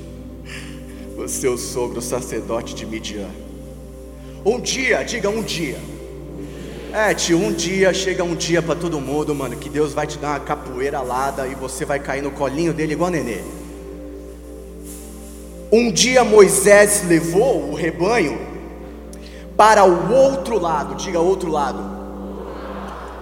O 1.16 1.26
seu 1.26 1.58
sogro 1.58 2.00
sacerdote 2.00 2.76
de 2.76 2.86
Midian. 2.86 3.28
Um 4.46 4.60
dia, 4.60 5.02
diga 5.02 5.28
um 5.28 5.42
dia 5.42 5.76
é, 6.92 7.14
tio, 7.14 7.38
um 7.38 7.52
dia 7.52 7.92
chega 7.92 8.24
um 8.24 8.34
dia 8.34 8.62
para 8.62 8.74
todo 8.74 9.00
mundo, 9.00 9.34
mano, 9.34 9.56
que 9.56 9.68
Deus 9.68 9.92
vai 9.92 10.06
te 10.06 10.16
dar 10.18 10.30
uma 10.30 10.40
capoeira 10.40 10.98
alada 10.98 11.46
e 11.46 11.54
você 11.54 11.84
vai 11.84 11.98
cair 11.98 12.22
no 12.22 12.30
colinho 12.30 12.72
dele 12.72 12.94
igual 12.94 13.10
nenê. 13.10 13.40
Um 15.70 15.92
dia 15.92 16.24
Moisés 16.24 17.04
levou 17.06 17.70
o 17.70 17.74
rebanho 17.74 18.38
para 19.54 19.84
o 19.84 20.12
outro 20.12 20.58
lado, 20.58 20.94
diga 20.94 21.20
outro 21.20 21.50
lado. 21.50 21.98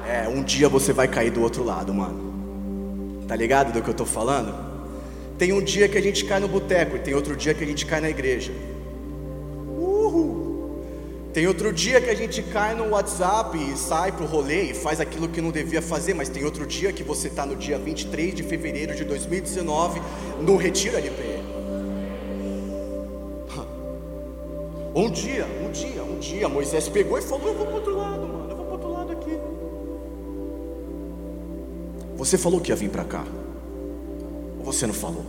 É, 0.06 0.28
um 0.28 0.44
dia 0.44 0.68
você 0.68 0.92
vai 0.92 1.08
cair 1.08 1.30
do 1.30 1.42
outro 1.42 1.64
lado, 1.64 1.92
mano. 1.92 3.24
Tá 3.26 3.34
ligado 3.34 3.72
do 3.72 3.82
que 3.82 3.90
eu 3.90 3.94
tô 3.94 4.04
falando? 4.04 4.54
Tem 5.36 5.52
um 5.52 5.60
dia 5.60 5.88
que 5.88 5.98
a 5.98 6.00
gente 6.00 6.24
cai 6.24 6.38
no 6.38 6.46
boteco 6.46 6.96
e 6.96 7.00
tem 7.00 7.14
outro 7.14 7.34
dia 7.34 7.52
que 7.52 7.64
a 7.64 7.66
gente 7.66 7.84
cai 7.84 8.00
na 8.00 8.08
igreja. 8.08 8.52
Tem 11.36 11.46
outro 11.46 11.70
dia 11.70 12.00
que 12.00 12.08
a 12.08 12.14
gente 12.14 12.42
cai 12.42 12.74
no 12.74 12.92
WhatsApp 12.92 13.58
e 13.58 13.76
sai 13.76 14.10
pro 14.10 14.24
rolê 14.24 14.70
e 14.70 14.74
faz 14.74 15.02
aquilo 15.02 15.28
que 15.28 15.38
não 15.38 15.50
devia 15.50 15.82
fazer, 15.82 16.14
mas 16.14 16.30
tem 16.30 16.42
outro 16.46 16.66
dia 16.66 16.94
que 16.94 17.02
você 17.02 17.28
está 17.28 17.44
no 17.44 17.54
dia 17.54 17.78
23 17.78 18.34
de 18.34 18.42
fevereiro 18.42 18.96
de 18.96 19.04
2019 19.04 20.00
no 20.40 20.56
Retiro 20.56 20.96
LP. 20.96 21.22
Um 24.94 25.10
dia, 25.10 25.46
um 25.62 25.70
dia, 25.70 26.02
um 26.04 26.18
dia, 26.18 26.48
Moisés 26.48 26.88
pegou 26.88 27.18
e 27.18 27.20
falou: 27.20 27.48
Eu 27.48 27.54
vou 27.54 27.66
para 27.66 27.74
outro 27.74 27.96
lado, 27.98 28.26
mano, 28.26 28.50
eu 28.50 28.56
vou 28.56 28.64
para 28.64 28.74
outro 28.74 28.92
lado 28.92 29.12
aqui. 29.12 29.38
Você 32.16 32.38
falou 32.38 32.62
que 32.62 32.72
ia 32.72 32.76
vir 32.76 32.88
para 32.88 33.04
cá, 33.04 33.26
ou 34.58 34.64
você 34.64 34.86
não 34.86 34.94
falou? 34.94 35.26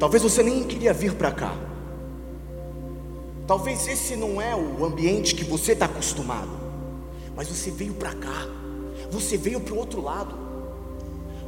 Talvez 0.00 0.20
você 0.20 0.42
nem 0.42 0.64
queria 0.64 0.92
vir 0.92 1.14
para 1.14 1.30
cá. 1.30 1.73
Talvez 3.46 3.86
esse 3.86 4.16
não 4.16 4.40
é 4.40 4.56
o 4.56 4.84
ambiente 4.84 5.34
que 5.34 5.44
você 5.44 5.72
está 5.72 5.84
acostumado, 5.84 6.50
mas 7.36 7.46
você 7.48 7.70
veio 7.70 7.92
para 7.92 8.14
cá, 8.14 8.48
você 9.10 9.36
veio 9.36 9.60
para 9.60 9.74
o 9.74 9.78
outro 9.78 10.00
lado. 10.00 10.34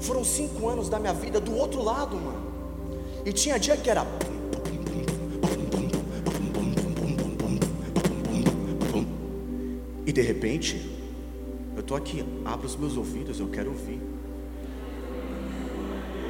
Foram 0.01 0.23
cinco 0.23 0.69
anos 0.69 0.91
da 0.91 0.99
minha 0.99 1.15
vida 1.15 1.41
do 1.41 1.57
outro 1.57 1.83
lado, 1.83 2.17
mano. 2.17 2.47
E 3.25 3.33
tinha 3.33 3.59
dia 3.59 3.77
que 3.79 3.89
era. 3.89 4.07
E 10.05 10.13
de 10.13 10.21
repente, 10.21 11.01
eu 11.75 11.81
estou 11.81 11.97
aqui, 11.97 12.25
abra 12.45 12.67
os 12.67 12.77
meus 12.77 12.97
ouvidos, 12.97 13.41
eu 13.41 13.49
quero 13.49 13.71
ouvir. 13.71 14.01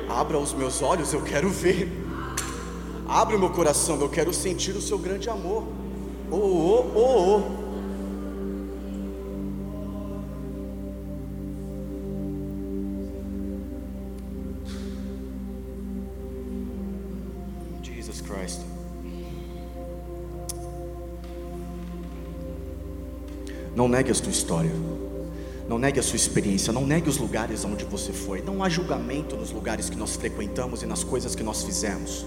Abra 0.09 0.39
os 0.39 0.55
meus 0.55 0.81
olhos, 0.81 1.13
eu 1.13 1.23
quero 1.23 1.51
ver. 1.51 2.06
Abre 3.09 3.37
o 3.37 3.39
meu 3.39 3.51
coração, 3.51 4.01
eu 4.01 4.09
quero 4.09 4.35
sentir 4.35 4.73
o 4.73 4.83
seu 4.83 4.99
grande 4.99 5.31
amor. 5.31 5.65
Oh, 6.31 6.37
oh, 6.37 6.93
oh, 6.95 7.39
oh. 7.39 7.67
Jesus 17.81 18.21
Christ. 18.21 18.61
Não 23.77 23.89
negue 23.89 24.11
a 24.11 24.15
sua 24.15 24.31
história. 24.31 24.73
Não 25.69 25.79
negue 25.79 26.01
a 26.01 26.03
sua 26.03 26.17
experiência, 26.17 26.73
não 26.73 26.87
negue 26.87 27.09
os 27.09 27.19
lugares 27.19 27.65
onde 27.65 27.85
você 27.85 28.13
foi. 28.13 28.41
Não 28.41 28.65
há 28.65 28.69
julgamento 28.69 29.37
nos 29.37 29.53
lugares 29.53 29.89
que 29.89 29.97
nós 29.97 30.17
frequentamos 30.17 30.83
e 30.83 30.87
nas 30.87 31.05
coisas 31.05 31.35
que 31.35 31.43
nós 31.43 31.63
fizemos. 31.63 32.25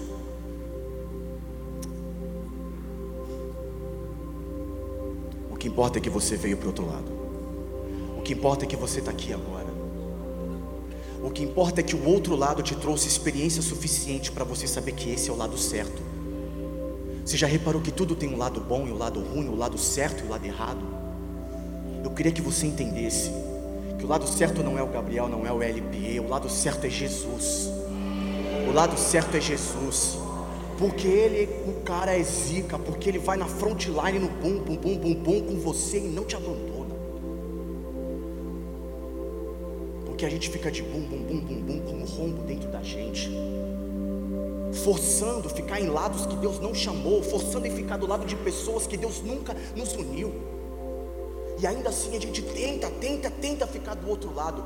Importa 5.80 5.98
é 5.98 6.02
que 6.02 6.10
você 6.10 6.36
veio 6.36 6.58
para 6.58 6.66
o 6.66 6.68
outro 6.68 6.86
lado. 6.86 7.10
O 8.18 8.20
que 8.20 8.34
importa 8.34 8.66
é 8.66 8.68
que 8.68 8.76
você 8.76 8.98
está 8.98 9.10
aqui 9.10 9.32
agora. 9.32 9.68
O 11.22 11.30
que 11.30 11.42
importa 11.42 11.80
é 11.80 11.82
que 11.82 11.96
o 11.96 12.04
outro 12.04 12.36
lado 12.36 12.62
te 12.62 12.76
trouxe 12.76 13.08
experiência 13.08 13.62
suficiente 13.62 14.30
para 14.30 14.44
você 14.44 14.66
saber 14.66 14.92
que 14.92 15.10
esse 15.10 15.30
é 15.30 15.32
o 15.32 15.36
lado 15.36 15.56
certo. 15.56 16.02
Você 17.24 17.34
já 17.38 17.46
reparou 17.46 17.80
que 17.80 17.90
tudo 17.90 18.14
tem 18.14 18.28
um 18.28 18.36
lado 18.36 18.60
bom 18.60 18.86
e 18.86 18.92
um 18.92 18.98
lado 18.98 19.20
ruim, 19.20 19.48
um 19.48 19.56
lado 19.56 19.78
certo 19.78 20.22
e 20.22 20.26
um 20.26 20.28
lado 20.28 20.44
errado? 20.44 20.84
Eu 22.04 22.10
queria 22.10 22.32
que 22.32 22.42
você 22.42 22.66
entendesse 22.66 23.30
que 23.98 24.04
o 24.04 24.08
lado 24.08 24.28
certo 24.28 24.62
não 24.62 24.78
é 24.78 24.82
o 24.82 24.86
Gabriel, 24.86 25.30
não 25.30 25.46
é 25.46 25.52
o 25.52 25.62
LPE, 25.62 26.20
o 26.20 26.28
lado 26.28 26.50
certo 26.50 26.84
é 26.84 26.90
Jesus. 26.90 27.70
O 28.68 28.72
lado 28.72 28.98
certo 28.98 29.34
é 29.34 29.40
Jesus 29.40 30.18
porque 30.80 31.06
ele, 31.06 31.46
o 31.68 31.82
cara 31.82 32.16
é 32.16 32.22
zica, 32.22 32.78
porque 32.78 33.10
ele 33.10 33.18
vai 33.18 33.36
na 33.36 33.46
frontline 33.46 34.18
no 34.18 34.28
bum, 34.28 34.58
bum, 34.60 34.76
bum, 34.76 34.96
bum, 34.96 35.14
bum 35.14 35.40
com 35.42 35.60
você 35.60 35.98
e 35.98 36.08
não 36.08 36.24
te 36.24 36.34
abandona. 36.34 36.94
Porque 40.06 40.24
a 40.24 40.30
gente 40.30 40.48
fica 40.48 40.70
de 40.70 40.82
bum, 40.82 41.02
bum, 41.02 41.22
bum, 41.22 41.38
bum, 41.38 41.60
bum 41.60 41.80
com 41.80 41.92
um 41.92 42.04
rombo 42.06 42.42
dentro 42.44 42.70
da 42.70 42.82
gente, 42.82 43.30
forçando 44.82 45.50
ficar 45.50 45.78
em 45.82 45.88
lados 45.88 46.24
que 46.24 46.36
Deus 46.36 46.58
não 46.58 46.74
chamou, 46.74 47.22
forçando 47.22 47.66
em 47.66 47.76
ficar 47.76 47.98
do 47.98 48.06
lado 48.06 48.24
de 48.24 48.34
pessoas 48.36 48.86
que 48.86 48.96
Deus 48.96 49.20
nunca 49.20 49.54
nos 49.76 49.92
uniu. 49.92 50.32
E 51.60 51.66
ainda 51.66 51.90
assim 51.90 52.16
a 52.16 52.20
gente 52.20 52.40
tenta, 52.40 52.88
tenta, 52.88 53.30
tenta 53.30 53.66
ficar 53.66 53.92
do 53.96 54.08
outro 54.08 54.34
lado. 54.34 54.64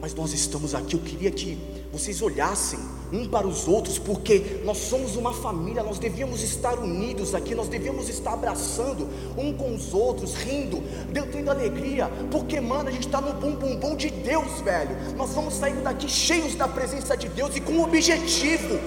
Mas 0.00 0.14
nós 0.14 0.32
estamos 0.32 0.74
aqui, 0.74 0.94
eu 0.94 1.00
queria 1.00 1.30
que 1.30 1.58
vocês 1.92 2.22
olhassem 2.22 2.78
um 3.12 3.28
para 3.28 3.46
os 3.46 3.68
outros, 3.68 3.98
porque 3.98 4.60
nós 4.64 4.78
somos 4.78 5.14
uma 5.16 5.32
família, 5.32 5.82
nós 5.82 5.98
devíamos 5.98 6.42
estar 6.42 6.78
unidos 6.78 7.34
aqui, 7.34 7.54
nós 7.54 7.68
devíamos 7.68 8.08
estar 8.08 8.32
abraçando 8.32 9.06
um 9.36 9.52
com 9.52 9.74
os 9.74 9.92
outros, 9.92 10.34
rindo, 10.34 10.82
tendo 11.30 11.50
alegria, 11.50 12.08
porque, 12.30 12.60
mano, 12.60 12.88
a 12.88 12.92
gente 12.92 13.08
está 13.08 13.20
no 13.20 13.34
bum 13.34 13.54
bum 13.54 13.76
bum 13.76 13.94
de 13.94 14.08
Deus, 14.08 14.60
velho. 14.62 14.96
Nós 15.16 15.34
vamos 15.34 15.54
sair 15.54 15.74
daqui 15.82 16.08
cheios 16.08 16.54
da 16.54 16.66
presença 16.66 17.14
de 17.16 17.28
Deus 17.28 17.54
e 17.56 17.60
com 17.60 17.72
o 17.72 17.82
objetivo 17.82 18.78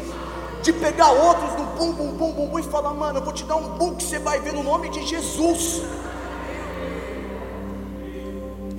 de 0.63 0.73
pegar 0.73 1.11
outros 1.11 1.51
no 1.59 1.65
bum 1.77 1.91
bum 1.91 2.11
bum 2.17 2.31
bum, 2.31 2.47
bum 2.47 2.59
e 2.59 2.63
falar, 2.63 2.93
mano, 2.93 3.19
eu 3.19 3.23
vou 3.23 3.33
te 3.33 3.43
dar 3.43 3.57
um 3.57 3.77
bum 3.77 3.93
que 3.93 4.03
você 4.03 4.17
vai 4.17 4.39
ver 4.39 4.53
no 4.53 4.63
nome 4.63 4.89
de 4.89 5.05
Jesus. 5.05 5.81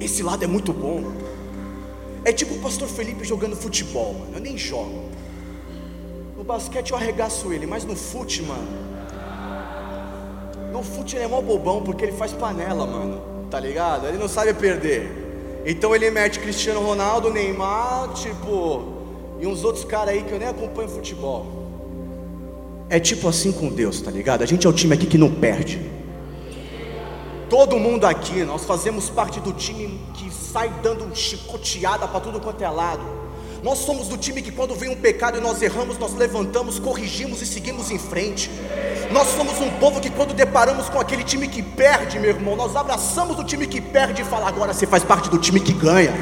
Esse 0.01 0.23
lado 0.23 0.43
é 0.43 0.47
muito 0.47 0.73
bom. 0.73 1.24
É 2.25 2.33
tipo 2.33 2.55
o 2.55 2.59
pastor 2.59 2.89
Felipe 2.89 3.25
jogando 3.25 3.55
futebol, 3.55 4.15
mano. 4.15 4.33
Eu 4.35 4.41
nem 4.41 4.57
jogo. 4.57 5.11
No 6.37 6.43
basquete 6.43 6.91
eu 6.91 6.97
arregaço 6.97 7.53
ele, 7.53 7.67
mas 7.67 7.85
no 7.85 7.95
fute, 7.95 8.43
mano. 8.43 8.67
No 10.73 10.83
fute 10.83 11.17
ele 11.17 11.25
é 11.25 11.29
mó 11.29 11.41
bobão 11.41 11.83
porque 11.83 12.05
ele 12.05 12.13
faz 12.13 12.33
panela, 12.33 12.87
mano. 12.87 13.21
Tá 13.51 13.61
ligado? 13.61 14.07
Ele 14.07 14.19
não 14.19 14.29
sabe 14.29 14.55
perder. 14.55 15.63
Então 15.67 15.95
ele 15.95 16.11
mete 16.11 16.41
Cristiano 16.41 16.81
Ronaldo, 16.81 17.31
Neymar, 17.31 18.13
tipo. 18.15 18.95
E 19.41 19.47
uns 19.47 19.63
outros 19.63 19.85
caras 19.85 20.15
aí 20.15 20.23
que 20.23 20.33
eu 20.33 20.39
nem 20.39 20.49
acompanho 20.49 20.89
futebol. 20.89 21.47
É 22.89 22.99
tipo 22.99 23.29
assim 23.29 23.53
com 23.53 23.69
Deus, 23.69 24.01
tá 24.01 24.11
ligado? 24.11 24.43
A 24.43 24.47
gente 24.47 24.67
é 24.67 24.71
o 24.71 24.73
time 24.73 24.95
aqui 24.95 25.07
que 25.07 25.19
não 25.19 25.31
perde. 25.31 25.81
Todo 27.49 27.79
mundo 27.79 28.07
aqui, 28.07 28.43
nós 28.43 28.65
fazemos 28.65 29.11
parte 29.11 29.39
do 29.41 29.53
time 29.53 30.01
que 30.15 30.33
sai 30.33 30.69
dando 30.83 31.15
chicoteada 31.15 32.09
para 32.09 32.21
tudo 32.21 32.41
quanto 32.41 32.63
é 32.63 32.69
lado. 32.69 33.03
Nós 33.63 33.79
somos 33.79 34.09
do 34.09 34.19
time 34.19 34.43
que 34.43 34.53
quando 34.53 34.75
vem 34.75 34.91
um 34.91 34.97
pecado 34.97 35.39
e 35.39 35.41
nós 35.41 35.63
erramos, 35.63 35.97
nós 35.99 36.15
levantamos, 36.15 36.79
corrigimos 36.79 37.41
e 37.41 37.47
seguimos 37.47 37.91
em 37.91 37.99
frente. 37.99 38.51
Nós 39.11 39.29
somos 39.29 39.59
um 39.61 39.71
povo 39.79 40.01
que 40.01 40.11
quando 40.11 40.35
deparamos 40.35 40.89
com 40.89 41.01
aquele 41.01 41.25
time 41.25 41.49
que 41.49 41.63
perde, 41.63 42.19
meu 42.19 42.31
irmão, 42.31 42.57
nós 42.57 42.77
abraçamos 42.77 43.39
o 43.39 43.45
time 43.45 43.67
que 43.67 43.81
perde 43.81 44.23
e 44.23 44.25
fala 44.25 44.49
agora 44.49 44.75
você 44.75 44.87
faz 44.87 45.03
parte 45.03 45.31
do 45.31 45.39
time 45.39 45.61
que 45.61 45.73
ganha. 45.73 46.13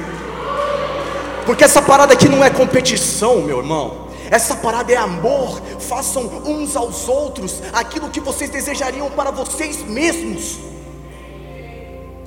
Porque 1.44 1.64
essa 1.64 1.82
parada 1.82 2.12
aqui 2.12 2.28
não 2.28 2.44
é 2.44 2.50
competição, 2.50 3.42
meu 3.42 3.58
irmão. 3.58 4.08
Essa 4.30 4.54
parada 4.54 4.92
é 4.92 4.96
amor. 4.96 5.60
Façam 5.80 6.24
uns 6.46 6.76
aos 6.76 7.08
outros 7.08 7.60
aquilo 7.72 8.08
que 8.08 8.20
vocês 8.20 8.50
desejariam 8.50 9.10
para 9.10 9.30
vocês 9.30 9.82
mesmos. 9.82 10.58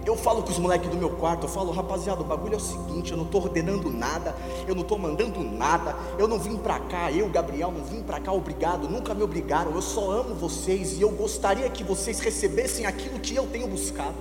Eu 0.05 0.15
falo 0.15 0.43
com 0.43 0.51
os 0.51 0.59
moleques 0.59 0.87
do 0.87 0.95
meu 0.95 1.09
quarto, 1.09 1.45
eu 1.45 1.49
falo, 1.49 1.71
rapaziada, 1.71 2.21
o 2.21 2.23
bagulho 2.23 2.53
é 2.53 2.57
o 2.57 2.59
seguinte, 2.59 3.11
eu 3.11 3.17
não 3.17 3.25
estou 3.25 3.41
ordenando 3.41 3.89
nada, 3.89 4.35
eu 4.67 4.75
não 4.75 4.83
estou 4.83 4.99
mandando 4.99 5.43
nada, 5.43 5.95
eu 6.19 6.27
não 6.27 6.37
vim 6.37 6.57
para 6.57 6.79
cá, 6.79 7.11
eu, 7.11 7.27
Gabriel, 7.27 7.71
não 7.71 7.83
vim 7.83 8.03
para 8.03 8.19
cá 8.19 8.31
obrigado, 8.31 8.87
nunca 8.87 9.15
me 9.15 9.23
obrigaram, 9.23 9.71
eu 9.71 9.81
só 9.81 10.11
amo 10.11 10.35
vocês 10.35 10.99
e 10.99 11.01
eu 11.01 11.09
gostaria 11.09 11.67
que 11.71 11.83
vocês 11.83 12.19
recebessem 12.19 12.85
aquilo 12.85 13.19
que 13.19 13.35
eu 13.35 13.47
tenho 13.47 13.67
buscado 13.67 14.15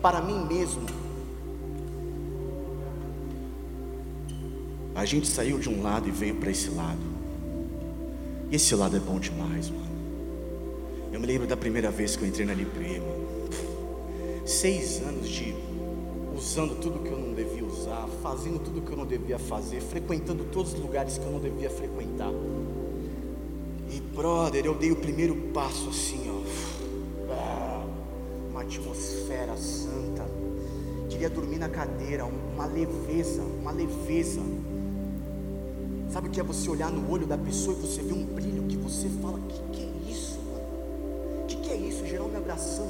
para 0.00 0.22
mim 0.22 0.46
mesmo. 0.46 0.86
A 4.94 5.04
gente 5.04 5.26
saiu 5.26 5.58
de 5.58 5.68
um 5.68 5.82
lado 5.82 6.08
e 6.08 6.10
veio 6.10 6.36
para 6.36 6.50
esse 6.50 6.70
lado. 6.70 7.12
E 8.50 8.56
esse 8.56 8.74
lado 8.74 8.96
é 8.96 9.00
bom 9.00 9.18
demais, 9.18 9.70
mano. 9.70 9.82
Eu 11.12 11.20
me 11.20 11.26
lembro 11.26 11.46
da 11.46 11.56
primeira 11.56 11.90
vez 11.90 12.16
que 12.16 12.22
eu 12.22 12.28
entrei 12.28 12.46
na 12.46 12.54
Libre, 12.54 13.00
mano 13.00 13.21
seis 14.44 15.00
anos 15.02 15.28
de 15.28 15.54
usando 16.36 16.80
tudo 16.80 16.98
que 16.98 17.10
eu 17.10 17.18
não 17.18 17.34
devia 17.34 17.64
usar, 17.64 18.08
fazendo 18.22 18.58
tudo 18.58 18.80
que 18.80 18.90
eu 18.90 18.96
não 18.96 19.06
devia 19.06 19.38
fazer, 19.38 19.80
frequentando 19.80 20.44
todos 20.44 20.74
os 20.74 20.80
lugares 20.80 21.18
que 21.18 21.24
eu 21.24 21.30
não 21.30 21.40
devia 21.40 21.70
frequentar. 21.70 22.32
E 23.90 24.00
brother, 24.00 24.64
eu 24.64 24.74
dei 24.74 24.90
o 24.90 24.96
primeiro 24.96 25.34
passo 25.52 25.88
assim, 25.90 26.22
ó. 26.28 26.42
Uma 28.50 28.62
atmosfera 28.62 29.56
santa. 29.56 30.26
Queria 31.08 31.30
dormir 31.30 31.58
na 31.58 31.68
cadeira, 31.68 32.24
uma 32.24 32.66
leveza, 32.66 33.42
uma 33.42 33.70
leveza. 33.70 34.40
Sabe 36.10 36.28
o 36.28 36.30
que 36.30 36.40
é 36.40 36.42
você 36.42 36.68
olhar 36.68 36.90
no 36.90 37.10
olho 37.10 37.26
da 37.26 37.38
pessoa 37.38 37.76
e 37.76 37.80
você 37.80 38.02
ver 38.02 38.14
um 38.14 38.24
brilho 38.24 38.64
que 38.64 38.76
você 38.76 39.08
fala, 39.20 39.38
que 39.48 39.62
que 39.72 39.82
é 39.82 40.10
isso, 40.10 40.38
mano? 40.40 41.46
Que 41.46 41.56
que 41.56 41.70
é 41.70 41.76
isso? 41.76 42.06
Geral 42.06 42.28
me 42.28 42.36
abraçando, 42.36 42.81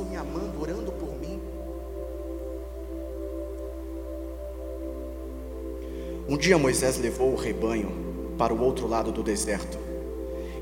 Um 6.28 6.36
dia 6.36 6.56
Moisés 6.56 6.98
levou 6.98 7.32
o 7.32 7.36
rebanho 7.36 7.90
para 8.38 8.54
o 8.54 8.60
outro 8.62 8.86
lado 8.86 9.10
do 9.10 9.22
deserto 9.22 9.78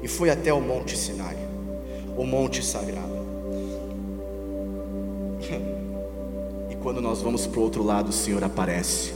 e 0.03 0.09
foi 0.09 0.31
até 0.31 0.53
o 0.53 0.61
Monte 0.61 0.97
Sinai, 0.97 1.37
o 2.17 2.25
Monte 2.25 2.65
Sagrado. 2.65 3.21
E 6.71 6.77
quando 6.77 7.01
nós 7.01 7.21
vamos 7.21 7.47
para 7.47 7.61
o 7.61 7.63
outro 7.63 7.83
lado, 7.83 8.09
o 8.09 8.13
Senhor 8.13 8.43
aparece. 8.43 9.13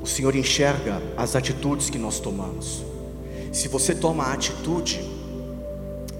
O 0.00 0.06
Senhor 0.06 0.34
enxerga 0.34 1.02
as 1.16 1.34
atitudes 1.34 1.90
que 1.90 1.98
nós 1.98 2.18
tomamos. 2.18 2.84
Se 3.52 3.68
você 3.68 3.94
toma 3.94 4.24
a 4.24 4.32
atitude, 4.32 5.00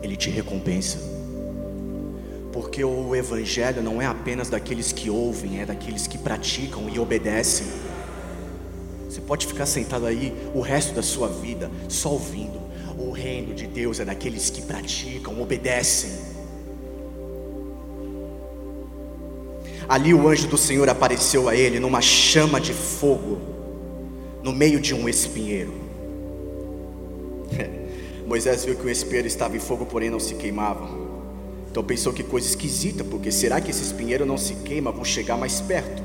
Ele 0.02 0.16
te 0.16 0.30
recompensa. 0.30 1.13
Porque 2.74 2.84
o 2.84 3.14
Evangelho 3.14 3.80
não 3.80 4.02
é 4.02 4.06
apenas 4.06 4.50
daqueles 4.50 4.90
que 4.90 5.08
ouvem, 5.08 5.60
é 5.60 5.64
daqueles 5.64 6.08
que 6.08 6.18
praticam 6.18 6.90
e 6.90 6.98
obedecem. 6.98 7.68
Você 9.08 9.20
pode 9.20 9.46
ficar 9.46 9.64
sentado 9.64 10.04
aí 10.06 10.34
o 10.52 10.60
resto 10.60 10.92
da 10.92 11.00
sua 11.00 11.28
vida 11.28 11.70
só 11.88 12.10
ouvindo. 12.10 12.60
O 12.98 13.12
reino 13.12 13.54
de 13.54 13.68
Deus 13.68 14.00
é 14.00 14.04
daqueles 14.04 14.50
que 14.50 14.60
praticam, 14.60 15.40
obedecem. 15.40 16.10
Ali 19.88 20.12
o 20.12 20.26
anjo 20.26 20.48
do 20.48 20.58
Senhor 20.58 20.88
apareceu 20.88 21.48
a 21.48 21.54
ele 21.54 21.78
numa 21.78 22.00
chama 22.00 22.60
de 22.60 22.72
fogo, 22.72 23.38
no 24.42 24.52
meio 24.52 24.80
de 24.80 24.92
um 24.92 25.08
espinheiro. 25.08 25.74
Moisés 28.26 28.64
viu 28.64 28.74
que 28.74 28.84
o 28.84 28.90
espinheiro 28.90 29.28
estava 29.28 29.56
em 29.56 29.60
fogo, 29.60 29.86
porém 29.86 30.10
não 30.10 30.18
se 30.18 30.34
queimava. 30.34 31.03
Então 31.74 31.82
pensou 31.82 32.12
que 32.12 32.22
coisa 32.22 32.46
esquisita, 32.46 33.02
porque 33.02 33.32
será 33.32 33.60
que 33.60 33.68
esse 33.68 33.82
espinheiro 33.82 34.24
não 34.24 34.38
se 34.38 34.54
queima? 34.54 34.92
Vou 34.92 35.04
chegar 35.04 35.36
mais 35.36 35.60
perto. 35.60 36.04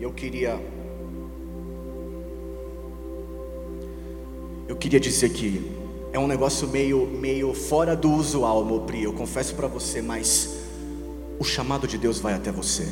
Eu 0.00 0.10
queria. 0.10 0.58
Eu 4.66 4.74
queria 4.74 4.98
dizer 4.98 5.28
que 5.34 5.70
é 6.14 6.18
um 6.18 6.26
negócio 6.26 6.66
meio, 6.66 7.06
meio 7.06 7.52
fora 7.52 7.94
do 7.94 8.10
usual, 8.10 8.64
Mopri. 8.64 9.02
Eu 9.02 9.12
confesso 9.12 9.54
para 9.54 9.68
você, 9.68 10.00
mas 10.00 10.56
o 11.38 11.44
chamado 11.44 11.86
de 11.86 11.98
Deus 11.98 12.20
vai 12.20 12.32
até 12.32 12.50
você. 12.50 12.88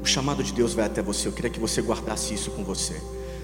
O 0.00 0.06
chamado 0.06 0.44
de 0.44 0.52
Deus 0.52 0.74
vai 0.74 0.84
até 0.86 1.02
você. 1.02 1.26
Eu 1.26 1.32
queria 1.32 1.50
que 1.50 1.58
você 1.58 1.82
guardasse 1.82 2.32
isso 2.32 2.52
com 2.52 2.62
você. 2.62 3.02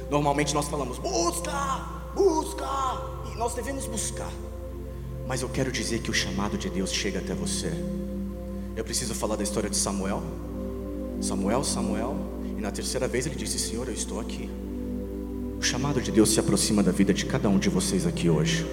Normalmente 0.09 0.55
nós 0.55 0.69
falamos, 0.69 0.99
busca, 0.99 2.12
busca 2.14 2.86
nós 3.37 3.55
devemos 3.55 3.87
buscar. 3.87 4.33
Mas 5.27 5.42
eu 5.42 5.49
quero 5.49 5.70
dizer 5.70 6.01
que 6.01 6.11
o 6.11 6.14
chamado 6.14 6.57
de 6.57 6.70
Deus 6.70 6.92
chega 6.92 7.18
até 7.18 7.35
você. 7.35 7.70
Eu 8.77 8.85
preciso 8.85 9.14
falar 9.14 9.37
da 9.37 9.42
história 9.42 9.68
de 9.68 9.77
Samuel. 9.77 10.22
Samuel, 11.20 11.64
Samuel, 11.64 12.16
e 12.57 12.61
na 12.61 12.70
terceira 12.70 13.09
vez 13.09 13.27
ele 13.27 13.35
disse: 13.35 13.59
Senhor, 13.59 13.88
eu 13.88 13.94
estou 13.94 14.20
aqui. 14.20 14.49
O 15.59 15.62
chamado 15.62 16.01
de 16.01 16.12
Deus 16.12 16.31
se 16.31 16.40
aproxima 16.40 16.83
da 16.83 16.92
vida 16.92 17.12
de 17.12 17.25
cada 17.25 17.49
um 17.49 17.59
de 17.59 17.68
vocês 17.68 18.07
aqui 18.07 18.29
hoje. 18.29 18.66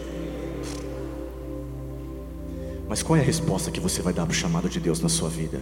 Mas 2.87 3.01
qual 3.01 3.17
é 3.17 3.21
a 3.21 3.23
resposta 3.23 3.71
que 3.71 3.79
você 3.79 4.01
vai 4.01 4.13
dar 4.13 4.25
para 4.25 4.33
o 4.33 4.35
chamado 4.35 4.69
de 4.69 4.79
Deus 4.79 4.99
na 4.99 5.09
sua 5.09 5.29
vida? 5.29 5.61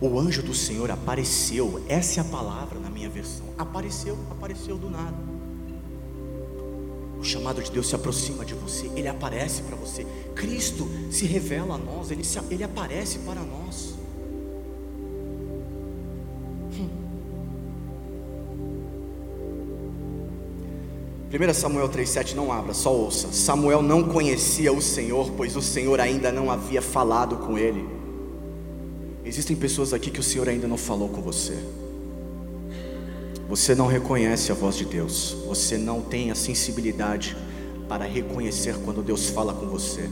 O 0.00 0.18
anjo 0.18 0.42
do 0.42 0.54
Senhor 0.54 0.90
apareceu, 0.90 1.82
essa 1.88 2.20
é 2.20 2.22
a 2.22 2.24
palavra 2.24 2.78
na 2.78 2.88
minha 2.88 3.08
versão. 3.08 3.46
Apareceu, 3.58 4.16
apareceu 4.30 4.78
do 4.78 4.88
nada. 4.88 5.16
O 7.18 7.24
chamado 7.24 7.60
de 7.60 7.70
Deus 7.72 7.88
se 7.88 7.96
aproxima 7.96 8.44
de 8.44 8.54
você, 8.54 8.88
ele 8.94 9.08
aparece 9.08 9.62
para 9.62 9.74
você. 9.74 10.06
Cristo 10.36 10.88
se 11.10 11.26
revela 11.26 11.74
a 11.74 11.78
nós, 11.78 12.12
ele, 12.12 12.22
se, 12.22 12.38
ele 12.48 12.62
aparece 12.62 13.18
para 13.18 13.40
nós. 13.40 13.94
Hum. 16.78 16.88
1 21.28 21.54
Samuel 21.54 21.88
3,7 21.88 22.34
não 22.34 22.52
abra, 22.52 22.72
só 22.72 22.94
ouça. 22.94 23.32
Samuel 23.32 23.82
não 23.82 24.04
conhecia 24.04 24.72
o 24.72 24.80
Senhor, 24.80 25.32
pois 25.36 25.56
o 25.56 25.62
Senhor 25.62 25.98
ainda 25.98 26.30
não 26.30 26.52
havia 26.52 26.80
falado 26.80 27.38
com 27.38 27.58
ele. 27.58 27.97
Existem 29.28 29.54
pessoas 29.54 29.92
aqui 29.92 30.10
que 30.10 30.20
o 30.20 30.22
Senhor 30.22 30.48
ainda 30.48 30.66
não 30.66 30.78
falou 30.78 31.10
com 31.10 31.20
você. 31.20 31.54
Você 33.46 33.74
não 33.74 33.86
reconhece 33.86 34.50
a 34.50 34.54
voz 34.54 34.74
de 34.74 34.86
Deus. 34.86 35.36
Você 35.46 35.76
não 35.76 36.00
tem 36.00 36.30
a 36.30 36.34
sensibilidade 36.34 37.36
para 37.86 38.06
reconhecer 38.06 38.76
quando 38.86 39.02
Deus 39.02 39.28
fala 39.28 39.52
com 39.52 39.66
você. 39.66 40.08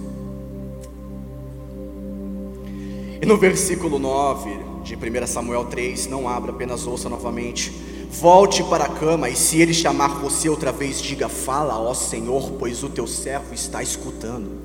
E 3.22 3.24
no 3.24 3.38
versículo 3.38 3.98
9 3.98 4.50
de 4.85 4.94
1 4.94 5.26
Samuel 5.26 5.64
3, 5.64 6.09
não 6.09 6.29
abra, 6.29 6.52
apenas 6.52 6.87
ouça 6.87 7.09
novamente. 7.09 7.72
Volte 8.11 8.62
para 8.64 8.85
a 8.85 8.88
cama, 8.90 9.31
e 9.31 9.35
se 9.35 9.62
ele 9.62 9.72
chamar 9.72 10.20
você 10.20 10.50
outra 10.50 10.72
vez, 10.72 11.00
diga: 11.00 11.26
Fala, 11.26 11.79
ó 11.79 11.94
Senhor, 11.94 12.52
pois 12.59 12.83
o 12.83 12.90
teu 12.90 13.07
servo 13.07 13.55
está 13.55 13.83
escutando. 13.83 14.61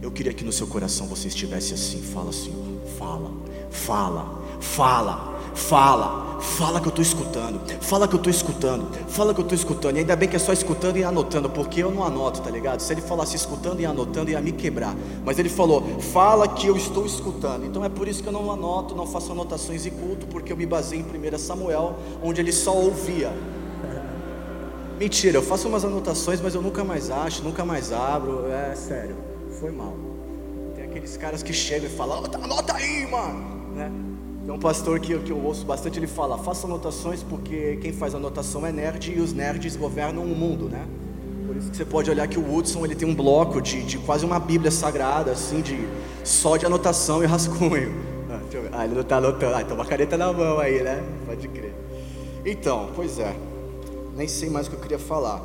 Eu 0.00 0.12
queria 0.12 0.32
que 0.32 0.44
no 0.44 0.52
seu 0.52 0.68
coração 0.68 1.08
você 1.08 1.26
estivesse 1.26 1.74
assim: 1.74 2.00
Fala, 2.00 2.32
Senhor 2.32 2.73
fala, 2.98 3.30
fala, 3.70 4.42
fala, 4.60 5.34
fala, 5.54 6.38
fala 6.40 6.80
que 6.80 6.86
eu 6.86 6.90
estou 6.90 7.02
escutando, 7.02 7.60
fala 7.80 8.06
que 8.06 8.14
eu 8.14 8.18
estou 8.18 8.30
escutando, 8.30 8.86
fala 9.08 9.34
que 9.34 9.40
eu 9.40 9.44
estou 9.44 9.56
escutando. 9.56 9.96
E 9.96 10.00
ainda 10.00 10.14
bem 10.16 10.28
que 10.28 10.36
é 10.36 10.38
só 10.38 10.52
escutando 10.52 10.96
e 10.96 11.04
anotando, 11.04 11.48
porque 11.50 11.82
eu 11.82 11.90
não 11.90 12.04
anoto, 12.04 12.40
tá 12.40 12.50
ligado? 12.50 12.80
Se 12.80 12.92
ele 12.92 13.00
falasse 13.00 13.36
escutando 13.36 13.80
e 13.80 13.86
anotando, 13.86 14.30
ia 14.30 14.40
me 14.40 14.52
quebrar. 14.52 14.94
Mas 15.24 15.38
ele 15.38 15.48
falou, 15.48 15.82
fala 16.12 16.46
que 16.48 16.66
eu 16.66 16.76
estou 16.76 17.06
escutando. 17.06 17.64
Então 17.64 17.84
é 17.84 17.88
por 17.88 18.06
isso 18.08 18.22
que 18.22 18.28
eu 18.28 18.32
não 18.32 18.50
anoto, 18.50 18.94
não 18.94 19.06
faço 19.06 19.32
anotações 19.32 19.86
e 19.86 19.90
culto, 19.90 20.26
porque 20.26 20.52
eu 20.52 20.56
me 20.56 20.66
baseio 20.66 21.04
em 21.04 21.34
1 21.34 21.38
Samuel, 21.38 21.96
onde 22.22 22.40
ele 22.40 22.52
só 22.52 22.74
ouvia. 22.74 23.32
Mentira, 24.98 25.38
eu 25.38 25.42
faço 25.42 25.68
umas 25.68 25.84
anotações, 25.84 26.40
mas 26.40 26.54
eu 26.54 26.62
nunca 26.62 26.84
mais 26.84 27.10
acho, 27.10 27.42
nunca 27.42 27.64
mais 27.64 27.92
abro. 27.92 28.46
É 28.48 28.74
sério, 28.74 29.16
foi 29.58 29.70
mal 29.70 30.13
aqueles 30.94 31.16
caras 31.16 31.42
que 31.42 31.52
chegam 31.52 31.88
e 31.88 31.92
falam, 31.92 32.22
anota 32.40 32.74
aí, 32.74 33.04
mano. 33.10 33.74
Né? 33.74 33.90
Tem 34.44 34.54
um 34.54 34.58
pastor 34.58 35.00
que, 35.00 35.18
que 35.18 35.32
eu 35.32 35.42
ouço 35.42 35.64
bastante, 35.66 35.98
ele 35.98 36.06
fala, 36.06 36.38
faça 36.38 36.68
anotações 36.68 37.22
porque 37.22 37.78
quem 37.82 37.92
faz 37.92 38.14
anotação 38.14 38.64
é 38.64 38.70
nerd 38.70 39.12
e 39.12 39.20
os 39.20 39.32
nerds 39.32 39.74
governam 39.74 40.22
o 40.22 40.36
mundo, 40.36 40.68
né? 40.68 40.86
Por 41.46 41.56
isso 41.56 41.70
que 41.70 41.76
você 41.76 41.84
pode 41.84 42.10
olhar 42.10 42.28
que 42.28 42.38
o 42.38 42.46
Woodson 42.46 42.84
ele 42.84 42.94
tem 42.94 43.08
um 43.08 43.14
bloco 43.14 43.60
de, 43.60 43.82
de 43.82 43.98
quase 43.98 44.24
uma 44.24 44.38
Bíblia 44.38 44.70
sagrada, 44.70 45.32
assim, 45.32 45.62
de 45.62 45.76
só 46.22 46.56
de 46.56 46.64
anotação 46.64 47.22
e 47.22 47.26
rascunho. 47.26 47.92
Ah, 48.26 48.78
ah 48.78 48.84
ele 48.84 48.94
não 48.94 49.02
está 49.02 49.18
anotando. 49.18 49.54
Ah, 49.54 49.62
então 49.62 49.76
uma 49.76 49.84
caneta 49.84 50.16
na 50.16 50.32
mão 50.32 50.58
aí, 50.58 50.82
né? 50.82 51.04
Pode 51.24 51.46
crer. 51.46 51.72
Então, 52.44 52.90
pois 52.96 53.18
é. 53.18 53.32
Nem 54.16 54.26
sei 54.26 54.50
mais 54.50 54.66
o 54.66 54.70
que 54.70 54.76
eu 54.76 54.80
queria 54.80 54.98
falar. 54.98 55.40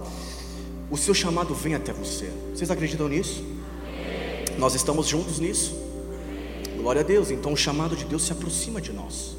O 0.89 0.97
seu 0.97 1.13
chamado 1.13 1.53
vem 1.53 1.75
até 1.75 1.93
você. 1.93 2.31
Vocês 2.51 2.71
acreditam 2.71 3.07
nisso? 3.07 3.43
Nós 4.59 4.75
estamos 4.75 5.07
juntos 5.07 5.39
nisso? 5.39 5.73
Glória 6.75 6.99
a 6.99 7.03
Deus. 7.03 7.31
Então 7.31 7.53
o 7.53 7.57
chamado 7.57 7.95
de 7.95 8.03
Deus 8.03 8.23
se 8.23 8.33
aproxima 8.33 8.81
de 8.81 8.91
nós. 8.91 9.37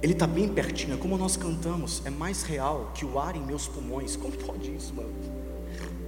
Ele 0.00 0.12
está 0.12 0.28
bem 0.28 0.48
pertinho, 0.48 0.94
é 0.94 0.96
como 0.96 1.18
nós 1.18 1.36
cantamos, 1.36 2.00
é 2.04 2.10
mais 2.10 2.44
real 2.44 2.92
que 2.94 3.04
o 3.04 3.18
ar 3.18 3.34
em 3.34 3.44
meus 3.44 3.66
pulmões. 3.66 4.14
Como 4.14 4.32
pode 4.32 4.72
isso, 4.72 4.94
mano? 4.94 5.10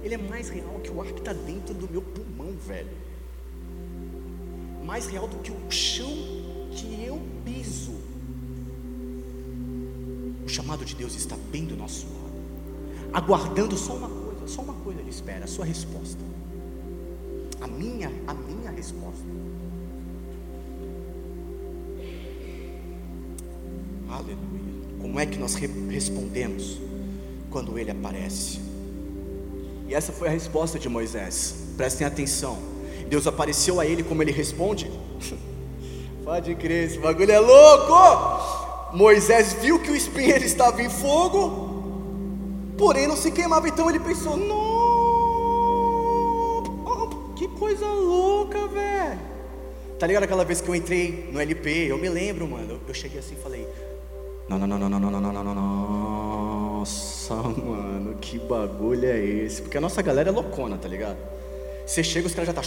Ele 0.01 0.13
é 0.13 0.17
mais 0.17 0.47
real 0.47 0.79
que 0.81 0.89
o 0.89 1.01
ar 1.01 1.07
que 1.07 1.19
está 1.19 1.33
dentro 1.33 1.73
do 1.73 1.91
meu 1.91 2.01
pulmão, 2.01 2.55
velho. 2.65 2.87
Mais 4.85 5.07
real 5.07 5.27
do 5.27 5.35
que 5.39 5.51
o 5.51 5.69
chão 5.69 6.15
que 6.71 7.03
eu 7.03 7.21
piso. 7.43 7.91
O 10.45 10.47
chamado 10.47 10.85
de 10.85 10.95
Deus 10.95 11.15
está 11.15 11.35
bem 11.51 11.65
do 11.65 11.75
nosso 11.75 12.05
lado, 12.05 13.11
aguardando 13.11 13.77
só 13.77 13.93
uma 13.93 14.07
coisa, 14.07 14.47
só 14.47 14.61
uma 14.61 14.75
coisa 14.75 15.01
Ele 15.01 15.09
espera, 15.09 15.43
a 15.43 15.47
sua 15.47 15.65
resposta. 15.65 16.23
A 17.61 17.67
minha, 17.67 18.11
a 18.27 18.33
minha 18.33 18.71
resposta. 18.71 19.25
Aleluia. 24.09 24.37
Como 25.01 25.19
é 25.19 25.25
que 25.25 25.37
nós 25.37 25.55
re 25.55 25.67
respondemos 25.89 26.79
quando 27.49 27.77
ele 27.77 27.91
aparece? 27.91 28.59
E 29.87 29.95
essa 29.95 30.11
foi 30.11 30.27
a 30.27 30.31
resposta 30.31 30.77
de 30.77 30.89
Moisés. 30.89 31.55
Prestem 31.77 32.05
atenção. 32.05 32.57
Deus 33.09 33.25
apareceu 33.25 33.79
a 33.79 33.85
ele 33.85 34.03
como 34.03 34.21
ele 34.21 34.31
responde. 34.31 34.91
Pode 36.23 36.55
crer, 36.55 36.87
esse 36.87 36.99
bagulho 36.99 37.31
é 37.31 37.39
louco. 37.39 37.93
Moisés 38.93 39.53
viu 39.53 39.79
que 39.79 39.91
o 39.91 39.95
espinheiro 39.95 40.43
estava 40.43 40.81
em 40.81 40.89
fogo, 40.89 42.73
porém 42.77 43.07
não 43.07 43.15
se 43.15 43.31
queimava. 43.31 43.67
Então 43.67 43.89
ele 43.89 43.99
pensou: 43.99 44.35
não, 44.35 44.66
Tá 49.99 50.05
ligado 50.05 50.23
aquela 50.23 50.45
vez 50.45 50.61
que 50.61 50.69
eu 50.69 50.75
entrei 50.75 51.27
no 51.31 51.39
LP? 51.39 51.87
Eu 51.89 51.97
me 51.97 52.07
lembro, 52.07 52.47
mano. 52.47 52.79
Eu 52.87 52.93
cheguei 52.93 53.19
assim 53.19 53.33
e 53.33 53.41
falei: 53.41 53.67
não, 54.47 54.59
não, 54.59 54.67
não, 54.67 54.77
não, 54.77 54.89
não, 54.89 54.99
não, 54.99 55.09
não, 55.09 55.33
não, 55.33 55.43
não, 55.43 55.55
não. 55.55 56.77
Nossa, 56.77 57.33
mano, 57.33 58.15
que 58.21 58.37
bagulho 58.37 59.05
é 59.05 59.19
esse? 59.19 59.61
Porque 59.61 59.77
a 59.77 59.81
nossa 59.81 60.01
galera 60.01 60.29
é 60.29 60.31
loucona, 60.31 60.77
tá 60.77 60.87
ligado? 60.87 61.17
Você 61.85 62.03
chega, 62.03 62.27
os 62.27 62.33
caras 62.33 62.47
já 62.47 62.53
tá 62.53 62.61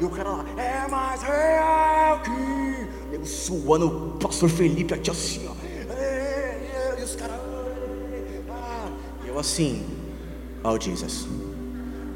e 0.00 0.04
o 0.04 0.10
cara 0.10 0.30
lá, 0.30 0.44
é 0.56 0.88
mais 0.88 1.22
real 1.22 2.20
que. 2.22 3.14
Eu 3.14 3.24
suando, 3.24 3.86
o 3.86 4.18
pastor 4.18 4.48
Felipe 4.48 4.94
aqui 4.94 5.10
assim, 5.10 5.46
ó. 5.46 5.54
E 6.98 7.02
os 7.04 7.14
caras. 7.14 7.36
E 9.24 9.28
eu 9.28 9.38
assim, 9.38 9.86
oh 10.64 10.80
Jesus, 10.80 11.26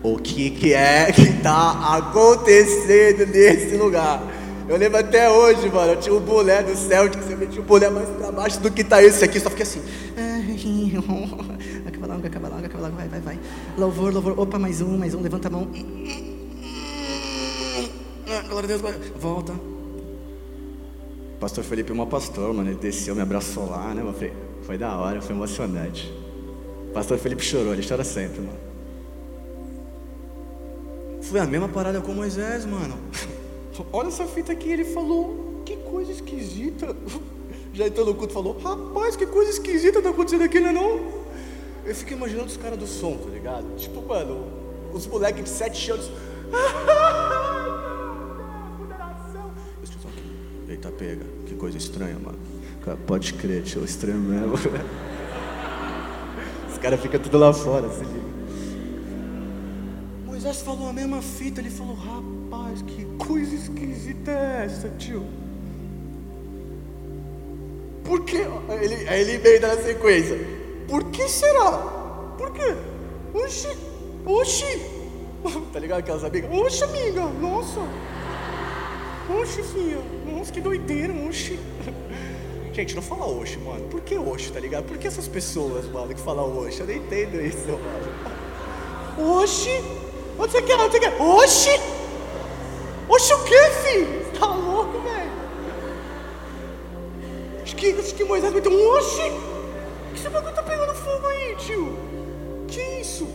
o 0.04 0.18
que, 0.18 0.50
que 0.50 0.74
é 0.74 1.10
que 1.10 1.32
tá 1.40 1.96
acontecendo 1.96 3.24
nesse 3.24 3.74
lugar? 3.74 4.22
Eu 4.68 4.76
lembro 4.76 4.98
até 4.98 5.30
hoje, 5.30 5.70
mano. 5.70 5.92
Eu 5.92 5.96
tinha 5.96 6.14
um 6.14 6.20
bolé 6.20 6.62
do 6.62 6.76
Celtic, 6.76 7.22
você 7.22 7.34
metia 7.34 7.62
um 7.62 7.64
bolé 7.64 7.88
mais 7.88 8.06
pra 8.10 8.30
baixo 8.30 8.60
do 8.60 8.70
que 8.70 8.84
tá 8.84 9.02
esse 9.02 9.24
aqui. 9.24 9.40
Só 9.40 9.48
fiquei 9.48 9.62
assim. 9.62 9.80
Acaba 11.86 12.06
logo, 12.06 12.26
acaba 12.26 12.48
logo, 12.48 12.66
acaba 12.66 12.84
logo, 12.84 12.96
vai, 12.96 13.08
vai, 13.08 13.20
vai. 13.20 13.40
Louvor, 13.78 14.12
louvor. 14.12 14.38
Opa, 14.38 14.58
mais 14.58 14.82
um, 14.82 14.98
mais 14.98 15.14
um. 15.14 15.22
Levanta 15.22 15.48
a 15.48 15.50
mão. 15.50 15.68
Glória 18.48 18.74
a 18.74 18.78
Deus, 18.78 18.82
volta. 19.18 19.54
Pastor 21.40 21.64
Felipe 21.64 21.90
é 21.90 21.94
uma 21.94 22.06
pastor, 22.06 22.52
mano. 22.52 22.68
Ele 22.68 22.78
desceu, 22.78 23.14
me 23.14 23.22
abraçou 23.22 23.70
lá, 23.70 23.94
né? 23.94 24.04
Foi, 24.18 24.32
foi 24.62 24.76
da 24.76 24.94
hora, 24.98 25.22
foi 25.22 25.34
emocionante. 25.34 26.12
Pastor 26.92 27.16
Felipe 27.16 27.42
chorou, 27.42 27.72
ele 27.72 27.86
chora 27.86 28.04
sempre, 28.04 28.40
mano. 28.40 28.63
Foi 31.24 31.40
a 31.40 31.46
mesma 31.46 31.68
parada 31.68 32.00
com 32.00 32.12
Moisés, 32.12 32.66
mano. 32.66 32.98
Olha 33.92 34.08
essa 34.08 34.26
fita 34.26 34.52
aqui, 34.52 34.68
ele 34.70 34.84
falou, 34.84 35.62
que 35.64 35.76
coisa 35.76 36.12
esquisita. 36.12 36.94
Já 37.72 37.86
entrou 37.86 38.06
no 38.06 38.14
culto 38.14 38.30
e 38.30 38.34
falou, 38.34 38.58
rapaz, 38.58 39.16
que 39.16 39.26
coisa 39.26 39.50
esquisita 39.50 40.00
tá 40.00 40.10
acontecendo 40.10 40.44
aqui, 40.44 40.60
não 40.60 40.68
é 40.68 40.72
não? 40.72 41.24
Eu 41.84 41.94
fico 41.94 42.12
imaginando 42.12 42.46
os 42.46 42.56
caras 42.56 42.78
do 42.78 42.86
som, 42.86 43.16
tá 43.16 43.28
ligado? 43.30 43.74
Tipo, 43.76 44.00
mano, 44.02 44.46
os 44.92 45.06
moleques 45.06 45.44
de 45.44 45.50
sete 45.50 45.90
anos. 45.90 46.10
Eita, 50.68 50.90
pega, 50.90 51.24
que 51.46 51.54
coisa 51.54 51.76
estranha, 51.76 52.16
mano. 52.18 52.38
Pode 53.06 53.34
crer, 53.34 53.62
tio, 53.62 53.84
estranho 53.84 54.18
mesmo. 54.18 54.54
Os 56.70 56.78
caras 56.78 57.00
ficam 57.00 57.18
tudo 57.18 57.38
lá 57.38 57.52
fora, 57.52 57.88
se 57.90 58.04
liga. 58.04 58.33
Moisés 60.44 60.60
falou 60.60 60.90
a 60.90 60.92
mesma 60.92 61.22
fita, 61.22 61.62
ele 61.62 61.70
falou, 61.70 61.94
rapaz, 61.94 62.82
que 62.82 63.06
coisa 63.26 63.54
esquisita 63.54 64.30
é 64.30 64.64
essa, 64.66 64.90
tio? 64.98 65.24
Por 68.04 68.22
que? 68.26 68.36
Ele, 68.82 68.94
ele 69.08 69.38
veio 69.38 69.62
na 69.62 69.74
sequência. 69.78 70.36
Por 70.86 71.04
que 71.04 71.26
será? 71.30 71.72
Por 72.36 72.52
quê? 72.52 72.76
Oxi, 73.32 73.68
oxi. 74.26 74.82
Tá 75.72 75.78
ligado 75.78 76.00
aquelas 76.00 76.24
amigas? 76.24 76.50
Oxi, 76.52 76.84
amiga, 76.84 77.24
nossa. 77.24 77.80
Oxi, 79.40 79.62
filha. 79.62 80.02
Nossa, 80.30 80.52
que 80.52 80.60
doideira, 80.60 81.14
oxi. 81.26 81.58
Gente, 82.74 82.94
não 82.94 83.02
fala 83.02 83.26
oxi, 83.26 83.56
mano. 83.56 83.88
Por 83.88 84.02
que 84.02 84.18
oxi, 84.18 84.52
tá 84.52 84.60
ligado? 84.60 84.84
Por 84.84 84.98
que 84.98 85.06
essas 85.06 85.26
pessoas, 85.26 85.86
mano, 85.90 86.14
que 86.14 86.20
falam 86.20 86.54
oxi? 86.58 86.80
Eu 86.80 86.86
não 86.86 86.94
entendo 86.94 87.40
isso, 87.40 87.66
mano. 87.66 88.34
Oxi. 89.40 90.03
Onde 90.38 90.52
você 90.52 90.62
quer? 90.62 90.76
Onde 90.76 90.92
você 90.92 91.00
quer? 91.00 91.20
Oxi. 91.20 91.80
Oxe, 93.08 93.34
o 93.34 93.44
que, 93.44 93.70
filho? 93.70 94.24
Você 94.24 94.38
tá 94.38 94.46
louco, 94.46 94.98
velho? 95.00 95.30
Acho 97.62 97.76
que, 97.76 97.90
acho 97.92 98.14
que 98.14 98.24
Moisés 98.24 98.52
meteu 98.52 98.72
um 98.72 98.88
oxe. 98.96 99.22
Que 100.12 100.18
esse 100.18 100.28
bagulho 100.28 100.54
tá 100.54 100.62
pegando 100.62 100.94
fogo 100.94 101.26
aí, 101.28 101.54
tio? 101.56 101.96
Que 102.66 102.80
isso? 103.00 103.28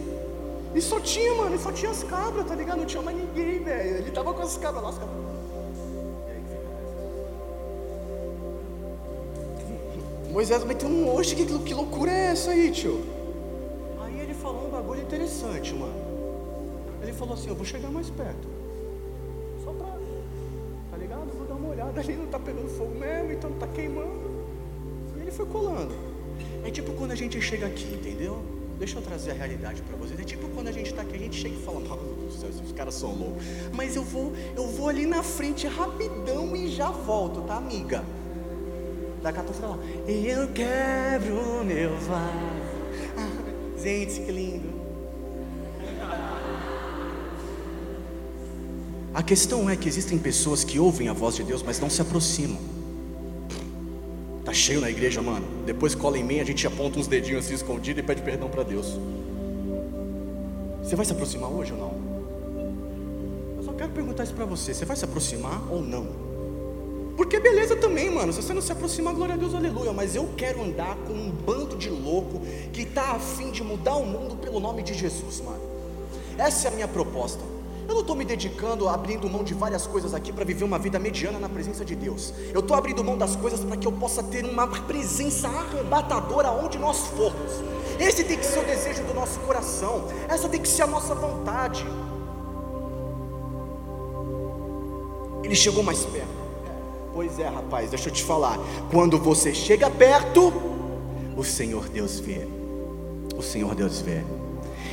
E 0.76 0.82
só 0.82 1.00
tinha, 1.00 1.34
mano, 1.34 1.56
e 1.56 1.60
só 1.60 1.72
tinha 1.72 1.92
as 1.92 2.04
cabras, 2.04 2.46
tá 2.46 2.56
ligado? 2.56 2.80
Não 2.80 2.86
tinha 2.86 3.02
mais 3.02 3.18
ninguém, 3.18 3.64
velho. 3.64 3.98
Ele 3.98 4.12
tava 4.12 4.34
com 4.34 4.42
as 4.42 4.58
cabras 4.58 4.84
lá, 4.84 4.90
as 4.90 4.98
cabras. 4.98 5.20
Moisés 10.30 10.64
meteu 10.64 10.88
um 10.88 11.16
oxe, 11.16 11.36
que, 11.36 11.46
que 11.46 11.74
loucura 11.74 12.12
é 12.12 12.32
essa 12.32 12.52
aí, 12.52 12.72
tio? 12.72 13.04
Aí 14.00 14.20
ele 14.20 14.34
falou 14.34 14.68
um 14.68 14.70
bagulho 14.70 15.02
interessante, 15.02 15.74
mano. 15.74 16.09
Falou 17.20 17.34
assim: 17.34 17.50
Eu 17.50 17.56
vou 17.56 17.66
chegar 17.66 17.90
mais 17.92 18.10
perto. 18.10 18.48
ali 22.00 22.16
não 22.18 22.26
está 22.26 22.40
pegando 22.40 22.70
fogo 22.70 22.96
mesmo, 22.98 23.32
então 23.32 23.50
não 23.50 23.58
está 23.58 23.68
queimando. 23.68 24.30
E 25.18 25.22
ele 25.22 25.32
foi 25.32 25.46
colando. 25.46 25.94
É 26.64 26.72
tipo 26.72 26.94
quando 26.94 27.12
a 27.12 27.16
gente 27.16 27.42
chega 27.42 27.68
aqui, 27.68 27.94
entendeu? 27.94 28.42
Deixa 28.78 28.98
eu 28.98 29.02
trazer 29.02 29.32
a 29.32 29.34
realidade 29.34 29.82
para 29.82 29.98
vocês. 29.98 30.18
É 30.18 30.24
tipo 30.24 30.48
quando 30.50 30.70
a 30.70 30.72
gente 30.72 30.88
está 30.88 31.02
aqui, 31.02 31.16
a 31.16 31.20
gente 31.20 31.36
chega 31.36 31.56
e 31.56 31.62
fala, 31.62 31.82
Deus 31.82 32.36
do 32.36 32.40
céu, 32.40 32.50
esses 32.50 32.72
caras 32.72 32.94
são 32.94 33.14
loucos. 33.14 33.44
Mas 33.74 33.96
eu 33.96 34.04
vou, 34.04 34.34
eu 34.56 34.68
vou 34.68 34.88
ali 34.88 35.06
na 35.06 35.22
frente 35.22 35.68
rapidão 35.68 36.56
e 36.56 36.70
já 36.70 36.90
volto, 36.90 37.42
tá, 37.42 37.58
amiga? 37.58 38.04
Daqui 39.22 39.40
a 39.40 39.44
pouco 39.44 39.62
lá, 39.62 39.78
eu 40.08 40.48
quebro 40.54 41.66
meu 41.66 41.98
vaso. 41.98 43.84
gente, 43.84 44.22
que 44.22 44.32
lindo. 44.32 44.69
A 49.20 49.22
questão 49.22 49.70
é 49.70 49.76
que 49.76 49.86
existem 49.86 50.18
pessoas 50.18 50.64
que 50.64 50.80
ouvem 50.80 51.10
a 51.10 51.14
voz 51.14 51.36
de 51.36 51.44
Deus, 51.44 51.62
mas 51.62 51.78
não 51.78 51.90
se 51.90 52.02
aproximam. 52.02 52.58
Tá 54.46 54.54
cheio 54.54 54.80
na 54.80 54.90
igreja, 54.90 55.22
mano. 55.22 55.46
Depois 55.66 55.94
cola 55.94 56.18
em 56.18 56.24
mim, 56.24 56.40
a 56.40 56.46
gente 56.46 56.66
aponta 56.66 57.00
uns 57.00 57.06
dedinhos 57.06 57.44
assim 57.44 57.54
escondidos 57.54 58.02
e 58.02 58.08
pede 58.08 58.22
perdão 58.22 58.48
para 58.48 58.64
Deus. 58.64 58.98
Você 60.82 60.96
vai 60.96 61.06
se 61.06 61.12
aproximar 61.12 61.52
hoje 61.52 61.74
ou 61.74 61.78
não? 61.78 61.94
Eu 63.58 63.64
só 63.64 63.74
quero 63.74 63.92
perguntar 63.92 64.24
isso 64.24 64.34
para 64.34 64.46
você. 64.46 64.74
Você 64.74 64.86
vai 64.86 64.96
se 64.96 65.04
aproximar 65.04 65.70
ou 65.70 65.82
não? 65.82 66.08
Porque 67.18 67.42
beleza 67.42 67.76
também, 67.76 68.10
mano. 68.10 68.32
Se 68.32 68.42
você 68.42 68.54
não 68.54 68.62
se 68.62 68.72
aproximar, 68.72 69.14
glória 69.14 69.36
a 69.36 69.38
Deus, 69.38 69.54
aleluia. 69.54 69.92
Mas 69.92 70.16
eu 70.16 70.30
quero 70.38 70.64
andar 70.64 70.96
com 70.96 71.12
um 71.12 71.30
bando 71.30 71.76
de 71.76 71.90
louco 71.90 72.40
que 72.72 72.84
está 72.84 73.12
afim 73.16 73.52
de 73.52 73.66
mudar 73.66 73.98
o 73.98 74.06
mundo 74.06 74.38
pelo 74.38 74.62
nome 74.62 74.82
de 74.82 74.94
Jesus, 74.94 75.42
mano. 75.42 75.60
Essa 76.38 76.70
é 76.70 76.72
a 76.72 76.74
minha 76.74 76.88
proposta. 76.88 77.59
Eu 77.90 77.96
não 77.96 78.02
estou 78.02 78.16
me 78.16 78.24
dedicando, 78.24 78.88
abrindo 78.88 79.28
mão 79.28 79.44
de 79.44 79.56
várias 79.56 79.88
coisas 79.88 80.14
aqui 80.14 80.32
para 80.32 80.46
viver 80.46 80.64
uma 80.64 80.78
vida 80.78 81.00
mediana 81.00 81.40
na 81.40 81.50
presença 81.50 81.84
de 81.84 81.96
Deus. 81.96 82.32
Eu 82.54 82.60
estou 82.60 82.78
abrindo 82.78 83.04
mão 83.04 83.18
das 83.18 83.36
coisas 83.36 83.62
para 83.62 83.76
que 83.76 83.88
eu 83.88 83.92
possa 83.92 84.22
ter 84.22 84.46
uma 84.46 84.68
presença 84.68 85.48
arrebatadora 85.48 86.52
onde 86.52 86.78
nós 86.78 87.08
formos. 87.08 87.52
Esse 88.00 88.24
tem 88.24 88.38
que 88.38 88.46
ser 88.46 88.60
o 88.60 88.64
desejo 88.64 89.04
do 89.06 89.14
nosso 89.16 89.40
coração, 89.40 90.08
essa 90.28 90.48
tem 90.48 90.62
que 90.62 90.68
ser 90.68 90.84
a 90.84 90.88
nossa 90.88 91.16
vontade. 91.16 91.84
Ele 95.44 95.56
chegou 95.56 95.82
mais 95.82 96.06
perto. 96.06 96.30
Pois 97.12 97.40
é, 97.40 97.48
rapaz, 97.48 97.90
deixa 97.90 98.10
eu 98.10 98.14
te 98.14 98.24
falar. 98.24 98.60
Quando 98.92 99.18
você 99.18 99.52
chega 99.52 99.90
perto, 99.90 100.54
o 101.36 101.44
Senhor 101.44 101.90
Deus 101.90 102.20
vê. 102.20 102.48
O 103.36 103.42
Senhor 103.42 103.74
Deus 103.74 104.00
vê. 104.00 104.24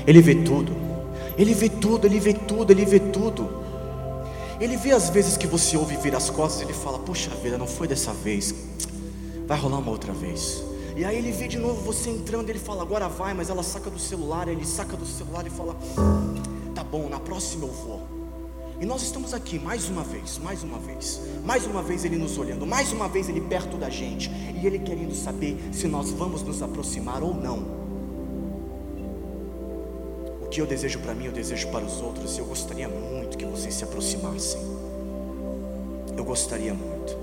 Ele 0.07 0.23
vê 0.23 0.35
tudo. 0.37 0.96
Ele 1.39 1.53
vê 1.53 1.69
tudo, 1.69 2.07
ele 2.07 2.19
vê 2.19 2.33
tudo, 2.33 2.71
ele 2.71 2.85
vê 2.85 2.99
tudo. 2.99 3.49
Ele 4.59 4.77
vê 4.77 4.93
as 4.93 5.11
vezes 5.11 5.37
que 5.37 5.47
você 5.47 5.77
ouve 5.77 5.97
vir 5.97 6.15
as 6.15 6.31
costas, 6.31 6.63
ele 6.63 6.73
fala: 6.73 6.99
Poxa 6.99 7.31
vida, 7.43 7.59
não 7.59 7.67
foi 7.67 7.87
dessa 7.87 8.13
vez. 8.13 8.55
Vai 9.47 9.59
rolar 9.59 9.79
uma 9.79 9.91
outra 9.91 10.13
vez. 10.13 10.63
E 10.97 11.05
aí 11.05 11.19
ele 11.19 11.31
vê 11.31 11.47
de 11.47 11.59
novo 11.59 11.83
você 11.83 12.09
entrando, 12.09 12.49
ele 12.49 12.59
fala: 12.59 12.83
Agora 12.83 13.07
vai, 13.07 13.35
mas 13.35 13.51
ela 13.51 13.63
saca 13.63 13.91
do 13.91 13.99
celular, 13.99 14.49
ele 14.49 14.65
saca 14.65 14.97
do 14.97 15.05
celular 15.05 15.47
e 15.47 15.51
fala: 15.51 15.77
Tá 16.75 16.83
bom, 16.83 17.07
na 17.09 17.21
próxima 17.21 17.67
eu 17.67 17.73
vou. 17.73 18.17
E 18.81 18.87
nós 18.87 19.03
estamos 19.03 19.35
aqui 19.35 19.59
mais 19.59 19.89
uma 19.89 20.03
vez, 20.03 20.39
mais 20.39 20.63
uma 20.63 20.79
vez, 20.79 21.21
mais 21.45 21.65
uma 21.65 21.83
vez 21.83 22.05
Ele 22.05 22.17
nos 22.17 22.37
olhando, 22.37 22.67
mais 22.67 22.93
uma 22.93 23.09
vez 23.09 23.27
Ele 23.27 23.41
perto 23.41 23.79
da 23.79 23.89
gente, 23.89 24.31
e 24.31 24.67
Ele 24.67 24.79
querendo 24.79 25.15
saber 25.15 25.57
se 25.73 25.89
nós 25.89 26.11
vamos 26.11 26.43
nos 26.43 26.63
aproximar 26.63 27.23
ou 27.23 27.35
não 27.35 27.86
que 30.57 30.63
eu 30.63 30.67
desejo 30.67 31.01
para 31.01 31.13
mim, 31.13 31.27
eu 31.27 31.33
desejo 31.33 31.69
para 31.69 31.85
os 31.85 32.01
outros, 32.01 32.39
e 32.39 32.41
eu 32.41 32.47
gostaria 32.47 32.89
muito 32.89 33.37
que 33.37 33.45
vocês 33.45 33.75
se 33.75 33.85
aproximassem. 33.85 34.59
Eu 36.17 36.25
gostaria 36.25 36.73
muito. 36.73 37.15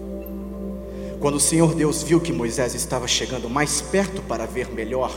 Quando 1.19 1.37
o 1.37 1.39
Senhor 1.39 1.73
Deus 1.73 2.03
viu 2.03 2.21
que 2.21 2.31
Moisés 2.31 2.75
estava 2.75 3.07
chegando 3.07 3.49
mais 3.49 3.81
perto 3.81 4.21
para 4.21 4.45
ver 4.45 4.69
melhor, 4.69 5.11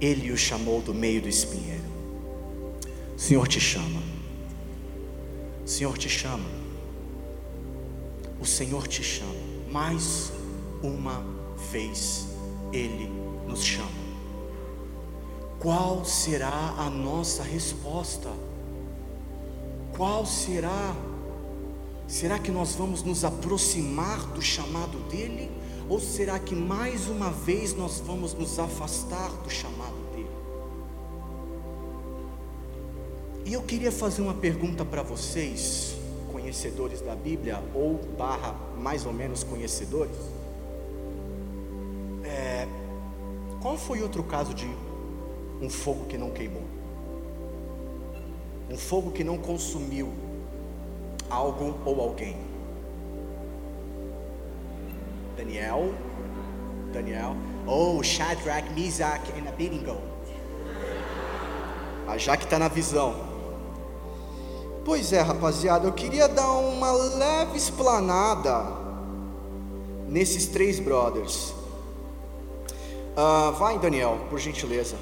ele 0.00 0.32
o 0.32 0.36
chamou 0.36 0.80
do 0.80 0.92
meio 0.92 1.22
do 1.22 1.28
espinheiro. 1.28 1.84
O 3.16 3.20
Senhor 3.20 3.46
te 3.46 3.60
chama. 3.60 4.02
O 5.64 5.68
Senhor 5.68 5.96
te 5.96 6.08
chama. 6.08 6.50
O 8.40 8.44
Senhor 8.44 8.88
te 8.88 9.04
chama. 9.04 9.30
Mais 9.70 10.32
uma 10.82 11.24
vez 11.70 12.26
Ele 12.72 13.08
nos 13.46 13.62
chama 13.64 14.01
qual 15.62 16.04
será 16.04 16.74
a 16.76 16.90
nossa 16.90 17.44
resposta? 17.44 18.28
Qual 19.96 20.26
será? 20.26 20.92
Será 22.08 22.36
que 22.36 22.50
nós 22.50 22.74
vamos 22.74 23.04
nos 23.04 23.24
aproximar 23.24 24.26
do 24.32 24.42
chamado 24.42 24.98
dele? 25.08 25.48
Ou 25.88 26.00
será 26.00 26.36
que 26.40 26.52
mais 26.52 27.06
uma 27.06 27.30
vez 27.30 27.76
nós 27.76 28.02
vamos 28.04 28.34
nos 28.34 28.58
afastar 28.58 29.30
do 29.44 29.48
chamado 29.48 29.94
dele? 30.12 30.30
E 33.44 33.52
eu 33.52 33.62
queria 33.62 33.92
fazer 33.92 34.20
uma 34.20 34.34
pergunta 34.34 34.84
para 34.84 35.04
vocês, 35.04 35.94
conhecedores 36.32 37.00
da 37.00 37.14
Bíblia, 37.14 37.62
ou 37.72 38.00
barra 38.18 38.56
mais 38.76 39.06
ou 39.06 39.12
menos 39.12 39.44
conhecedores. 39.44 40.16
É, 42.24 42.66
qual 43.60 43.78
foi 43.78 44.02
outro 44.02 44.24
caso 44.24 44.52
de 44.52 44.66
um 45.62 45.70
fogo 45.70 46.06
que 46.06 46.18
não 46.18 46.30
queimou, 46.30 46.64
um 48.68 48.76
fogo 48.76 49.12
que 49.12 49.22
não 49.22 49.38
consumiu 49.38 50.12
algo 51.30 51.76
ou 51.84 52.00
alguém. 52.00 52.36
Daniel, 55.36 55.94
Daniel, 56.92 57.36
oh, 57.66 58.02
Shadrach, 58.02 58.68
Meshach 58.74 59.22
e 59.36 59.48
Abednego. 59.48 59.96
A 62.08 62.18
Jaque 62.18 62.44
está 62.44 62.58
na 62.58 62.68
visão. 62.68 63.14
Pois 64.84 65.12
é, 65.12 65.20
rapaziada, 65.20 65.86
eu 65.86 65.92
queria 65.92 66.28
dar 66.28 66.50
uma 66.50 66.90
leve 66.90 67.56
explanada 67.56 68.66
nesses 70.08 70.46
três 70.46 70.80
brothers. 70.80 71.54
Uh, 73.16 73.52
vai, 73.52 73.78
Daniel, 73.78 74.18
por 74.28 74.38
gentileza. 74.40 74.96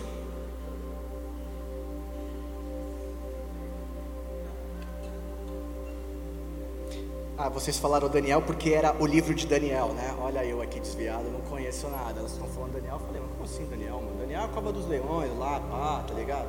Ah, 7.42 7.48
vocês 7.48 7.78
falaram 7.78 8.06
Daniel 8.06 8.42
porque 8.42 8.68
era 8.68 8.94
o 9.00 9.06
livro 9.06 9.34
de 9.34 9.46
Daniel, 9.46 9.94
né? 9.94 10.14
Olha 10.20 10.44
eu 10.44 10.60
aqui 10.60 10.78
desviado, 10.78 11.24
não 11.30 11.40
conheço 11.40 11.88
nada. 11.88 12.20
Elas 12.20 12.32
estão 12.32 12.46
falando 12.46 12.72
Daniel, 12.72 12.96
eu 12.96 13.00
falei, 13.00 13.22
mas 13.22 13.30
como 13.30 13.44
assim 13.44 13.64
Daniel, 13.64 13.94
mano? 13.94 14.18
Daniel 14.20 14.42
é 14.42 14.44
a 14.44 14.48
cova 14.48 14.70
dos 14.70 14.86
leões 14.86 15.30
lá, 15.38 15.58
pá, 15.58 16.04
tá 16.06 16.12
ligado? 16.12 16.48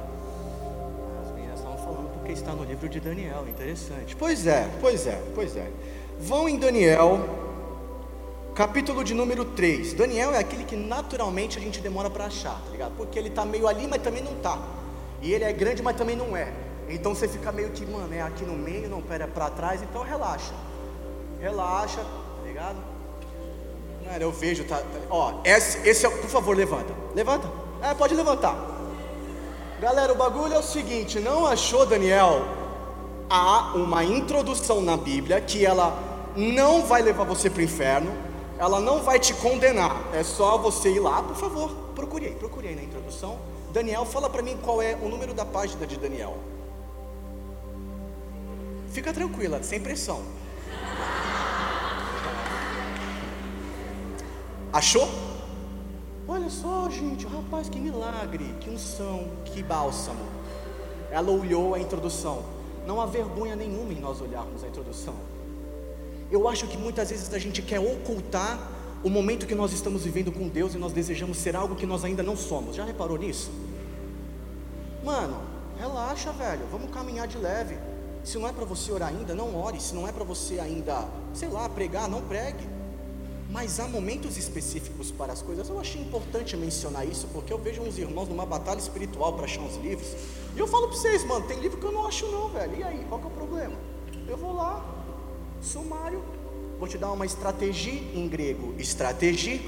As 1.23 1.31
meninas 1.31 1.59
estavam 1.59 1.77
falando 1.77 2.11
porque 2.11 2.33
está 2.33 2.51
no 2.51 2.65
livro 2.65 2.89
de 2.89 2.99
Daniel, 2.99 3.47
interessante. 3.47 4.17
Pois 4.17 4.45
é, 4.45 4.69
pois 4.81 5.07
é, 5.07 5.21
pois 5.33 5.55
é. 5.55 5.71
Vão 6.19 6.49
em 6.49 6.59
Daniel, 6.59 7.21
capítulo 8.53 9.01
de 9.01 9.13
número 9.13 9.45
3. 9.45 9.93
Daniel 9.93 10.33
é 10.33 10.39
aquele 10.39 10.65
que 10.65 10.75
naturalmente 10.75 11.57
a 11.57 11.61
gente 11.61 11.79
demora 11.79 12.09
para 12.09 12.25
achar, 12.25 12.61
tá 12.65 12.69
ligado? 12.69 12.97
Porque 12.97 13.17
ele 13.17 13.29
tá 13.29 13.45
meio 13.45 13.65
ali, 13.65 13.87
mas 13.87 14.01
também 14.01 14.21
não 14.21 14.35
tá. 14.41 14.61
E 15.21 15.31
ele 15.31 15.45
é 15.45 15.53
grande, 15.53 15.81
mas 15.81 15.95
também 15.95 16.17
não 16.17 16.35
é. 16.35 16.51
Então 16.89 17.15
você 17.15 17.29
fica 17.29 17.49
meio 17.49 17.69
que, 17.69 17.85
mano, 17.85 18.13
é 18.13 18.21
aqui 18.21 18.43
no 18.43 18.57
meio, 18.57 18.89
não 18.89 19.01
pera 19.01 19.25
para 19.25 19.49
trás, 19.49 19.81
então 19.81 20.03
relaxa 20.03 20.51
relaxa, 21.41 21.97
tá 22.01 22.47
ligado? 22.47 22.77
Cara, 24.05 24.23
eu 24.23 24.31
vejo, 24.31 24.63
tá, 24.65 24.77
tá 24.77 24.85
ó, 25.09 25.33
esse, 25.43 25.87
esse 25.87 26.05
é, 26.05 26.09
por 26.09 26.29
favor, 26.29 26.55
levanta, 26.55 26.93
levanta, 27.15 27.49
é, 27.81 27.93
pode 27.93 28.13
levantar. 28.13 28.55
Galera, 29.79 30.13
o 30.13 30.15
bagulho 30.15 30.53
é 30.53 30.59
o 30.59 30.63
seguinte, 30.63 31.19
não 31.19 31.47
achou, 31.47 31.85
Daniel? 31.85 32.43
Há 33.27 33.73
uma 33.75 34.03
introdução 34.03 34.81
na 34.81 34.95
Bíblia 34.95 35.41
que 35.41 35.65
ela 35.65 35.97
não 36.35 36.83
vai 36.83 37.01
levar 37.01 37.23
você 37.23 37.49
para 37.49 37.61
o 37.61 37.63
inferno, 37.63 38.11
ela 38.59 38.79
não 38.79 39.01
vai 39.01 39.17
te 39.19 39.33
condenar, 39.33 40.09
é 40.13 40.23
só 40.23 40.57
você 40.57 40.91
ir 40.91 40.99
lá, 40.99 41.23
por 41.23 41.35
favor, 41.35 41.71
procurei, 41.95 42.35
procurei 42.35 42.75
na 42.75 42.83
introdução. 42.83 43.39
Daniel, 43.71 44.05
fala 44.05 44.29
para 44.29 44.43
mim 44.43 44.57
qual 44.61 44.81
é 44.81 44.95
o 45.01 45.07
número 45.07 45.33
da 45.33 45.45
página 45.45 45.87
de 45.87 45.97
Daniel. 45.97 46.37
Fica 48.91 49.13
tranquila, 49.13 49.63
sem 49.63 49.79
pressão. 49.79 50.21
Achou? 54.73 55.09
Olha 56.27 56.49
só, 56.49 56.89
gente, 56.89 57.25
rapaz, 57.25 57.67
que 57.67 57.77
milagre, 57.77 58.55
que 58.61 58.69
unção, 58.69 59.27
que 59.43 59.61
bálsamo. 59.61 60.25
Ela 61.11 61.29
olhou 61.29 61.75
a 61.75 61.79
introdução. 61.79 62.43
Não 62.87 63.01
há 63.01 63.05
vergonha 63.05 63.55
nenhuma 63.55 63.91
em 63.91 63.99
nós 63.99 64.21
olharmos 64.21 64.63
a 64.63 64.67
introdução. 64.67 65.13
Eu 66.31 66.47
acho 66.47 66.67
que 66.67 66.77
muitas 66.77 67.09
vezes 67.09 67.33
a 67.33 67.37
gente 67.37 67.61
quer 67.61 67.79
ocultar 67.79 68.57
o 69.03 69.09
momento 69.09 69.45
que 69.45 69.53
nós 69.53 69.73
estamos 69.73 70.05
vivendo 70.05 70.31
com 70.31 70.47
Deus 70.47 70.73
e 70.73 70.77
nós 70.77 70.93
desejamos 70.93 71.37
ser 71.37 71.53
algo 71.53 71.75
que 71.75 71.85
nós 71.85 72.05
ainda 72.05 72.23
não 72.23 72.37
somos. 72.37 72.77
Já 72.77 72.85
reparou 72.85 73.17
nisso? 73.17 73.51
Mano, 75.03 75.41
relaxa, 75.77 76.31
velho. 76.31 76.65
Vamos 76.71 76.91
caminhar 76.91 77.27
de 77.27 77.37
leve. 77.37 77.77
Se 78.23 78.37
não 78.37 78.47
é 78.47 78.53
para 78.53 78.63
você 78.63 78.89
orar 78.91 79.09
ainda, 79.09 79.35
não 79.35 79.53
ore. 79.53 79.81
Se 79.81 79.93
não 79.93 80.07
é 80.07 80.13
para 80.13 80.23
você 80.23 80.59
ainda, 80.59 81.05
sei 81.33 81.49
lá, 81.49 81.67
pregar, 81.67 82.07
não 82.07 82.21
pregue. 82.21 82.80
Mas 83.51 83.81
há 83.81 83.87
momentos 83.87 84.37
específicos 84.37 85.11
para 85.11 85.33
as 85.33 85.41
coisas. 85.41 85.67
Eu 85.67 85.77
achei 85.77 86.01
importante 86.01 86.55
mencionar 86.55 87.05
isso, 87.05 87.27
porque 87.33 87.51
eu 87.51 87.57
vejo 87.57 87.81
uns 87.81 87.97
irmãos 87.97 88.29
numa 88.29 88.45
batalha 88.45 88.79
espiritual 88.79 89.33
para 89.33 89.43
achar 89.43 89.61
uns 89.61 89.75
livros. 89.75 90.07
E 90.55 90.59
eu 90.59 90.65
falo 90.67 90.87
para 90.87 90.97
vocês, 90.97 91.25
mano, 91.25 91.45
tem 91.45 91.59
livro 91.59 91.77
que 91.77 91.85
eu 91.85 91.91
não 91.91 92.07
acho 92.07 92.25
não, 92.27 92.47
velho. 92.47 92.77
E 92.77 92.83
aí, 92.83 93.05
qual 93.09 93.19
que 93.19 93.27
é 93.27 93.29
o 93.29 93.33
problema? 93.33 93.75
Eu 94.25 94.37
vou 94.37 94.53
lá, 94.53 94.83
sumário, 95.61 96.23
vou 96.79 96.87
te 96.87 96.97
dar 96.97 97.11
uma 97.11 97.25
estratégia 97.25 97.91
em 97.91 98.25
grego, 98.27 98.73
estratégia. 98.79 99.59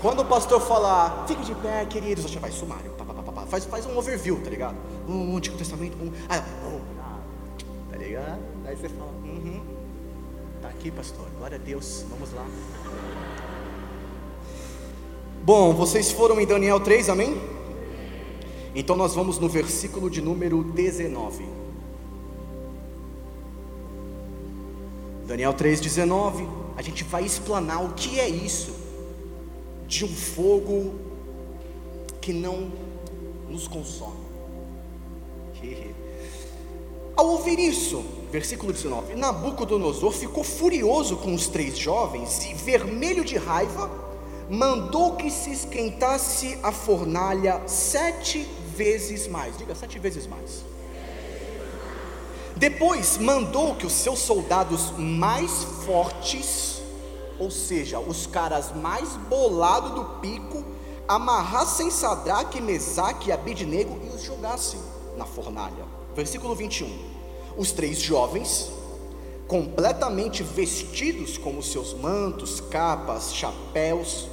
Quando 0.00 0.20
o 0.20 0.24
pastor 0.24 0.58
falar, 0.62 1.26
fique 1.28 1.44
de 1.44 1.54
pé, 1.56 1.84
queridos, 1.84 2.24
você 2.24 2.38
vai 2.38 2.50
sumário, 2.50 2.90
pá, 2.92 3.04
pá, 3.04 3.22
pá, 3.22 3.46
faz, 3.46 3.66
faz 3.66 3.84
um 3.84 3.98
overview, 3.98 4.40
tá 4.42 4.48
ligado? 4.48 4.76
Um 5.06 5.36
Antigo 5.36 5.58
Testamento, 5.58 5.94
um, 6.02 6.10
ah, 6.26 6.42
oh, 6.64 7.90
tá 7.90 7.98
ligado? 7.98 8.40
Aí 8.64 8.74
você 8.74 8.88
fala, 8.88 9.10
uhum, 9.24 9.62
tá 10.60 10.68
aqui, 10.68 10.90
pastor, 10.90 11.26
glória 11.38 11.56
a 11.56 11.60
Deus, 11.60 12.04
vamos 12.08 12.32
lá. 12.32 12.46
Bom, 15.42 15.74
vocês 15.74 16.12
foram 16.12 16.40
em 16.40 16.46
Daniel 16.46 16.80
3, 16.80 17.08
amém? 17.08 17.40
Então 18.74 18.94
nós 18.94 19.14
vamos 19.14 19.38
no 19.38 19.48
versículo 19.48 20.10
de 20.10 20.20
número 20.20 20.62
19. 20.62 21.44
Daniel 25.26 25.54
3,19. 25.54 26.46
A 26.76 26.82
gente 26.82 27.04
vai 27.04 27.24
explanar 27.24 27.84
o 27.84 27.94
que 27.94 28.18
é 28.18 28.28
isso 28.28 28.74
de 29.86 30.04
um 30.04 30.08
fogo 30.08 30.94
que 32.20 32.32
não 32.32 32.70
nos 33.48 33.66
consome. 33.66 34.19
Ao 37.20 37.26
ouvir 37.26 37.58
isso, 37.58 38.02
versículo 38.32 38.72
19: 38.72 39.14
Nabucodonosor 39.14 40.10
ficou 40.10 40.42
furioso 40.42 41.18
com 41.18 41.34
os 41.34 41.48
três 41.48 41.76
jovens 41.76 42.46
e, 42.46 42.54
vermelho 42.54 43.22
de 43.22 43.36
raiva, 43.36 43.90
mandou 44.48 45.16
que 45.16 45.30
se 45.30 45.52
esquentasse 45.52 46.58
a 46.62 46.72
fornalha 46.72 47.60
sete 47.66 48.48
vezes 48.74 49.28
mais. 49.28 49.58
Diga 49.58 49.74
sete 49.74 49.98
vezes 49.98 50.26
mais. 50.26 50.64
Depois 52.56 53.18
mandou 53.18 53.74
que 53.74 53.84
os 53.84 53.92
seus 53.92 54.20
soldados 54.20 54.90
mais 54.96 55.62
fortes, 55.84 56.80
ou 57.38 57.50
seja, 57.50 58.00
os 58.00 58.26
caras 58.26 58.74
mais 58.74 59.18
bolados 59.28 59.90
do 59.90 60.04
pico, 60.22 60.64
amarrassem 61.06 61.90
Sadraque, 61.90 62.62
Mesaque 62.62 63.28
e 63.28 63.32
Abidnego 63.32 64.00
e 64.06 64.16
os 64.16 64.22
jogassem 64.22 64.80
na 65.18 65.26
fornalha. 65.26 66.00
Versículo 66.14 66.54
21. 66.56 67.09
Os 67.56 67.72
três 67.72 68.00
jovens, 68.00 68.70
completamente 69.46 70.42
vestidos 70.42 71.36
com 71.36 71.58
os 71.58 71.70
seus 71.70 71.92
mantos, 71.92 72.60
capas, 72.60 73.34
chapéus 73.34 74.28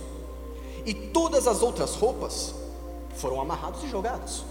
e 0.86 0.94
todas 0.94 1.48
as 1.48 1.62
outras 1.62 1.96
roupas, 1.96 2.54
foram 3.16 3.42
amarrados 3.42 3.84
e 3.84 3.90
jogados. 3.90 4.46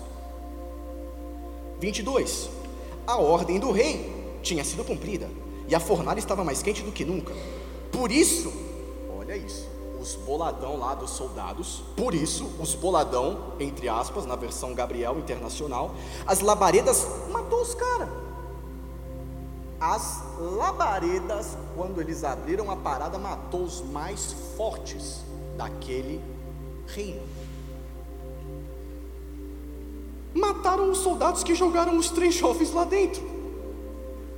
22. 1.80 2.50
A 3.06 3.16
ordem 3.16 3.60
do 3.60 3.70
rei 3.70 4.12
tinha 4.42 4.64
sido 4.64 4.84
cumprida 4.84 5.30
e 5.68 5.74
a 5.74 5.80
fornalha 5.80 6.18
estava 6.18 6.42
mais 6.42 6.62
quente 6.62 6.82
do 6.82 6.90
que 6.90 7.04
nunca. 7.04 7.32
Por 7.92 8.10
isso, 8.10 8.52
olha 9.16 9.36
isso, 9.36 9.68
os 10.00 10.14
boladão 10.16 10.76
lá 10.76 10.94
dos 10.94 11.10
soldados, 11.10 11.82
por 11.96 12.14
isso, 12.14 12.50
os 12.60 12.74
boladão, 12.74 13.54
entre 13.60 13.88
aspas, 13.88 14.26
na 14.26 14.36
versão 14.36 14.74
Gabriel 14.74 15.18
Internacional, 15.18 15.94
as 16.26 16.40
labaredas 16.40 17.06
matou 17.30 17.60
os 17.62 17.74
caras. 17.74 18.25
As 19.80 20.22
labaredas, 20.38 21.56
quando 21.74 22.00
eles 22.00 22.24
abriram 22.24 22.70
a 22.70 22.76
parada, 22.76 23.18
matou 23.18 23.62
os 23.62 23.82
mais 23.82 24.34
fortes 24.56 25.22
daquele 25.56 26.22
reino. 26.86 27.22
Mataram 30.34 30.90
os 30.90 30.98
soldados 30.98 31.42
que 31.42 31.54
jogaram 31.54 31.96
os 31.96 32.10
três 32.10 32.34
jovens 32.34 32.72
lá 32.72 32.84
dentro. 32.84 33.22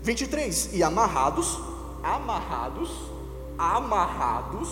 23. 0.03 0.75
E 0.75 0.83
amarrados, 0.83 1.59
amarrados, 2.03 2.91
amarrados. 3.57 4.69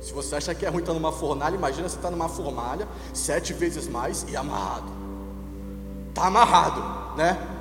Se 0.00 0.12
você 0.12 0.36
acha 0.36 0.54
que 0.54 0.66
é 0.66 0.68
ruim 0.68 0.80
estar 0.80 0.92
numa 0.92 1.12
fornalha, 1.12 1.54
imagina 1.54 1.88
você 1.88 1.96
estar 1.96 2.10
numa 2.10 2.28
fornalha, 2.28 2.86
sete 3.12 3.54
vezes 3.54 3.88
mais 3.88 4.26
e 4.28 4.36
amarrado. 4.36 4.90
Está 6.10 6.26
amarrado, 6.26 7.16
né? 7.16 7.53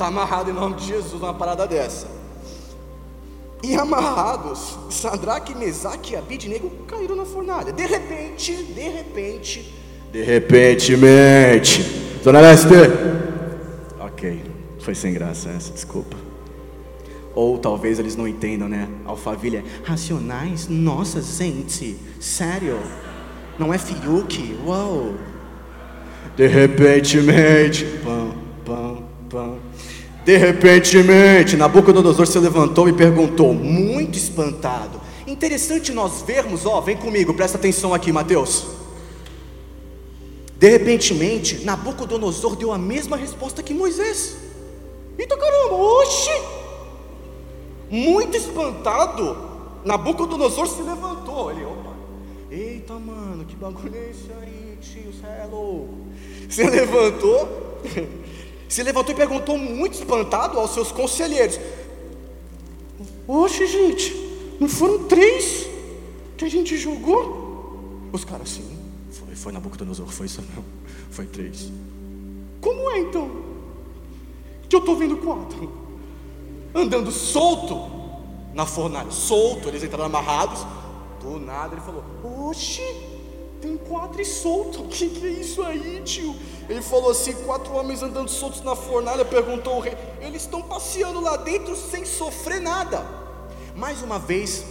Está 0.00 0.08
amarrado 0.08 0.48
em 0.48 0.54
nome 0.54 0.76
de 0.76 0.86
Jesus 0.86 1.20
numa 1.20 1.34
parada 1.34 1.66
dessa. 1.66 2.06
E 3.62 3.74
amarrados, 3.74 4.78
Sadraque, 4.88 5.54
Mesaque 5.54 6.14
e 6.14 6.16
Abidnego 6.16 6.70
caíram 6.88 7.14
na 7.14 7.26
fornalha. 7.26 7.70
De 7.70 7.84
repente, 7.84 8.50
de 8.50 8.88
repente, 8.88 9.74
de 10.10 10.22
repentemente. 10.22 11.82
Dona 12.24 12.40
Lester. 12.40 12.90
Ok, 14.00 14.42
foi 14.78 14.94
sem 14.94 15.12
graça 15.12 15.50
essa, 15.50 15.70
desculpa. 15.70 16.16
Ou 17.34 17.58
talvez 17.58 17.98
eles 17.98 18.16
não 18.16 18.26
entendam, 18.26 18.70
né? 18.70 18.88
Alphaville 19.04 19.58
é 19.58 19.64
racionais? 19.84 20.66
Nossa, 20.66 21.20
gente, 21.20 21.98
sério? 22.18 22.80
Não 23.58 23.70
é 23.70 23.76
Fiuk? 23.76 24.56
Uau! 24.64 25.12
De 26.34 26.46
repentemente, 26.46 27.84
pam, 28.02 28.32
pam, 28.64 29.02
pam. 29.28 29.69
De 30.24 30.36
repentemente, 30.36 31.56
Nabucodonosor 31.56 32.26
se 32.26 32.38
levantou 32.38 32.88
e 32.88 32.92
perguntou, 32.92 33.54
muito 33.54 34.18
espantado. 34.18 35.00
Interessante 35.26 35.92
nós 35.92 36.22
vermos, 36.22 36.66
ó, 36.66 36.80
vem 36.80 36.96
comigo, 36.96 37.32
presta 37.32 37.56
atenção 37.56 37.94
aqui, 37.94 38.12
Mateus. 38.12 38.66
De 40.58 40.68
repentemente, 40.68 41.64
Nabucodonosor 41.64 42.54
deu 42.54 42.70
a 42.70 42.76
mesma 42.76 43.16
resposta 43.16 43.62
que 43.62 43.72
Moisés. 43.72 44.36
Eita 45.18 45.36
caramba, 45.36 45.74
oxe! 45.74 46.30
Muito 47.90 48.36
espantado, 48.36 49.36
Nabucodonosor 49.84 50.66
se 50.66 50.82
levantou. 50.82 51.50
Ele, 51.50 51.64
opa, 51.64 51.94
eita 52.50 52.92
mano, 52.94 53.44
que 53.46 53.56
bagulho 53.56 53.94
é 53.94 54.10
esse 54.10 54.30
aí, 54.40 54.78
tio, 54.82 55.12
você 55.12 55.26
é 55.26 55.48
louco. 55.50 55.94
Se 56.48 56.62
levantou, 56.62 57.80
se 58.70 58.82
levantou 58.84 59.12
e 59.12 59.16
perguntou, 59.16 59.58
muito 59.58 59.94
espantado, 59.94 60.58
aos 60.58 60.72
seus 60.72 60.92
conselheiros: 60.92 61.58
Oxe, 63.26 63.66
gente, 63.66 64.14
não 64.60 64.68
foram 64.68 65.04
três 65.04 65.66
que 66.38 66.44
a 66.44 66.48
gente 66.48 66.78
jogou? 66.78 67.98
Os 68.12 68.24
caras, 68.24 68.48
sim, 68.48 68.78
foi, 69.10 69.34
foi 69.34 69.52
Nabucodonosor, 69.52 70.06
foi 70.06 70.26
isso 70.26 70.42
não, 70.56 70.64
foi 71.10 71.26
três. 71.26 71.70
Como 72.60 72.90
é 72.92 73.00
então? 73.00 73.28
Que 74.68 74.76
eu 74.76 74.80
estou 74.80 74.96
vendo 74.96 75.16
quatro 75.16 75.90
andando 76.72 77.10
solto 77.10 77.90
na 78.54 78.66
fornalha, 78.66 79.10
solto, 79.10 79.68
eles 79.68 79.82
entraram 79.82 80.06
amarrados. 80.06 80.64
Do 81.20 81.40
nada 81.40 81.74
ele 81.74 81.82
falou: 81.82 82.04
Oxi, 82.48 82.82
tem 83.60 83.76
quatro 83.76 84.24
solto, 84.24 84.82
o 84.84 84.88
que, 84.88 85.08
que 85.08 85.26
é 85.26 85.30
isso 85.30 85.62
aí, 85.62 86.00
tio? 86.04 86.34
Ele 86.68 86.82
falou 86.82 87.10
assim: 87.10 87.32
quatro 87.44 87.72
homens 87.74 88.02
andando 88.02 88.28
soltos 88.28 88.62
na 88.62 88.74
fornalha. 88.74 89.24
Perguntou 89.24 89.76
o 89.76 89.80
rei: 89.80 89.96
Eles 90.20 90.42
estão 90.42 90.62
passeando 90.62 91.20
lá 91.20 91.36
dentro 91.36 91.76
sem 91.76 92.04
sofrer 92.04 92.60
nada. 92.60 93.04
Mais 93.74 94.02
uma 94.02 94.18
vez, 94.18 94.64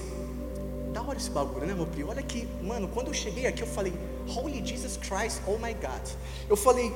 da 0.92 1.02
hora 1.02 1.18
esse 1.18 1.30
bagulho, 1.30 1.66
né, 1.66 1.74
meu 1.74 1.86
primo? 1.86 2.10
Olha 2.10 2.20
aqui, 2.20 2.48
mano, 2.62 2.88
quando 2.88 3.08
eu 3.08 3.14
cheguei 3.14 3.46
aqui, 3.46 3.62
eu 3.62 3.68
falei: 3.68 3.94
Holy 4.28 4.66
Jesus 4.66 4.98
Christ, 4.98 5.42
oh 5.48 5.58
my 5.58 5.74
God. 5.74 6.10
Eu 6.50 6.56
falei: 6.56 6.94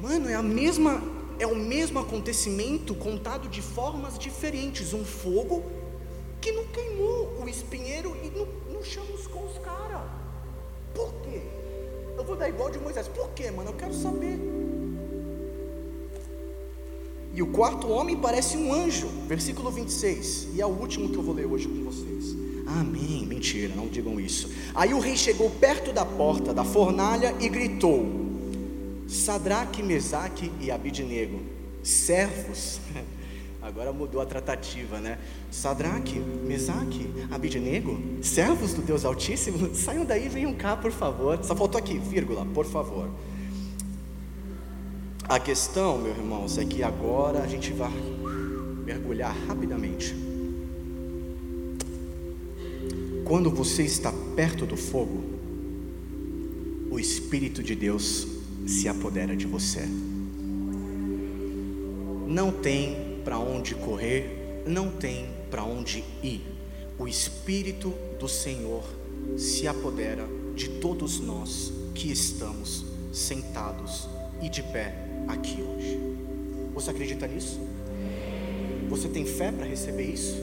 Mano, 0.00 0.28
é 0.28 0.34
a 0.34 0.42
mesma 0.42 1.02
é 1.38 1.46
o 1.46 1.56
mesmo 1.56 1.98
acontecimento 1.98 2.94
contado 2.94 3.48
de 3.48 3.60
formas 3.60 4.18
diferentes. 4.18 4.92
Um 4.92 5.04
fogo 5.04 5.64
que 6.40 6.52
não 6.52 6.66
queimou 6.66 7.42
o 7.42 7.48
espinheiro 7.48 8.16
e 8.22 8.30
não, 8.30 8.46
não 8.72 8.84
chamuscou 8.84 9.44
os 9.44 9.58
caras. 9.58 9.93
Por 10.94 11.12
quê? 11.22 11.42
Eu 12.16 12.24
vou 12.24 12.36
dar 12.36 12.48
igual 12.48 12.70
de 12.70 12.78
Moisés. 12.78 13.08
Por 13.08 13.30
quê, 13.30 13.50
mano? 13.50 13.70
Eu 13.70 13.74
quero 13.74 13.92
saber. 13.92 14.38
E 17.34 17.42
o 17.42 17.48
quarto 17.48 17.88
homem 17.88 18.16
parece 18.16 18.56
um 18.56 18.72
anjo, 18.72 19.08
versículo 19.26 19.70
26. 19.70 20.48
E 20.54 20.60
é 20.60 20.66
o 20.66 20.68
último 20.68 21.08
que 21.08 21.16
eu 21.16 21.22
vou 21.22 21.34
ler 21.34 21.46
hoje 21.46 21.66
com 21.66 21.82
vocês. 21.82 22.36
Amém. 22.66 23.26
Mentira, 23.26 23.74
não 23.74 23.88
digam 23.88 24.20
isso. 24.20 24.48
Aí 24.74 24.94
o 24.94 25.00
rei 25.00 25.16
chegou 25.16 25.50
perto 25.50 25.92
da 25.92 26.06
porta 26.06 26.54
da 26.54 26.64
fornalha 26.64 27.34
e 27.40 27.48
gritou: 27.48 28.06
Sadraque, 29.08 29.82
Mesaque 29.82 30.50
e 30.60 30.70
Abidnego, 30.70 31.40
servos. 31.82 32.80
Agora 33.64 33.94
mudou 33.94 34.20
a 34.20 34.26
tratativa, 34.26 35.00
né? 35.00 35.18
Sadraque, 35.50 36.18
Mesaque, 36.18 37.08
Abidnego, 37.30 37.98
servos 38.20 38.74
do 38.74 38.82
Deus 38.82 39.06
Altíssimo, 39.06 39.72
saiam 39.74 40.04
daí 40.04 40.26
e 40.26 40.28
venham 40.28 40.52
cá, 40.52 40.76
por 40.76 40.92
favor. 40.92 41.42
Só 41.42 41.56
faltou 41.56 41.78
aqui, 41.78 41.98
vírgula, 41.98 42.44
por 42.44 42.66
favor. 42.66 43.08
A 45.26 45.40
questão, 45.40 45.96
meus 45.96 46.18
irmãos, 46.18 46.58
é 46.58 46.64
que 46.66 46.82
agora 46.82 47.42
a 47.42 47.46
gente 47.46 47.72
vai 47.72 47.90
mergulhar 48.84 49.34
rapidamente. 49.48 50.14
Quando 53.24 53.50
você 53.50 53.82
está 53.82 54.12
perto 54.36 54.66
do 54.66 54.76
fogo, 54.76 55.24
o 56.90 57.00
Espírito 57.00 57.62
de 57.62 57.74
Deus 57.74 58.26
se 58.66 58.86
apodera 58.90 59.34
de 59.34 59.46
você. 59.46 59.88
Não 62.28 62.52
tem 62.52 63.13
para 63.24 63.38
onde 63.38 63.74
correr, 63.74 64.62
não 64.66 64.90
tem 64.90 65.28
para 65.50 65.64
onde 65.64 66.04
ir. 66.22 66.42
O 66.98 67.08
Espírito 67.08 67.92
do 68.20 68.28
Senhor 68.28 68.84
se 69.36 69.66
apodera 69.66 70.28
de 70.54 70.68
todos 70.68 71.18
nós 71.18 71.72
que 71.94 72.12
estamos 72.12 72.84
sentados 73.12 74.08
e 74.42 74.48
de 74.48 74.62
pé 74.62 74.94
aqui 75.26 75.62
hoje. 75.62 75.98
Você 76.74 76.90
acredita 76.90 77.26
nisso? 77.26 77.58
Você 78.88 79.08
tem 79.08 79.24
fé 79.24 79.50
para 79.50 79.66
receber 79.66 80.04
isso? 80.04 80.36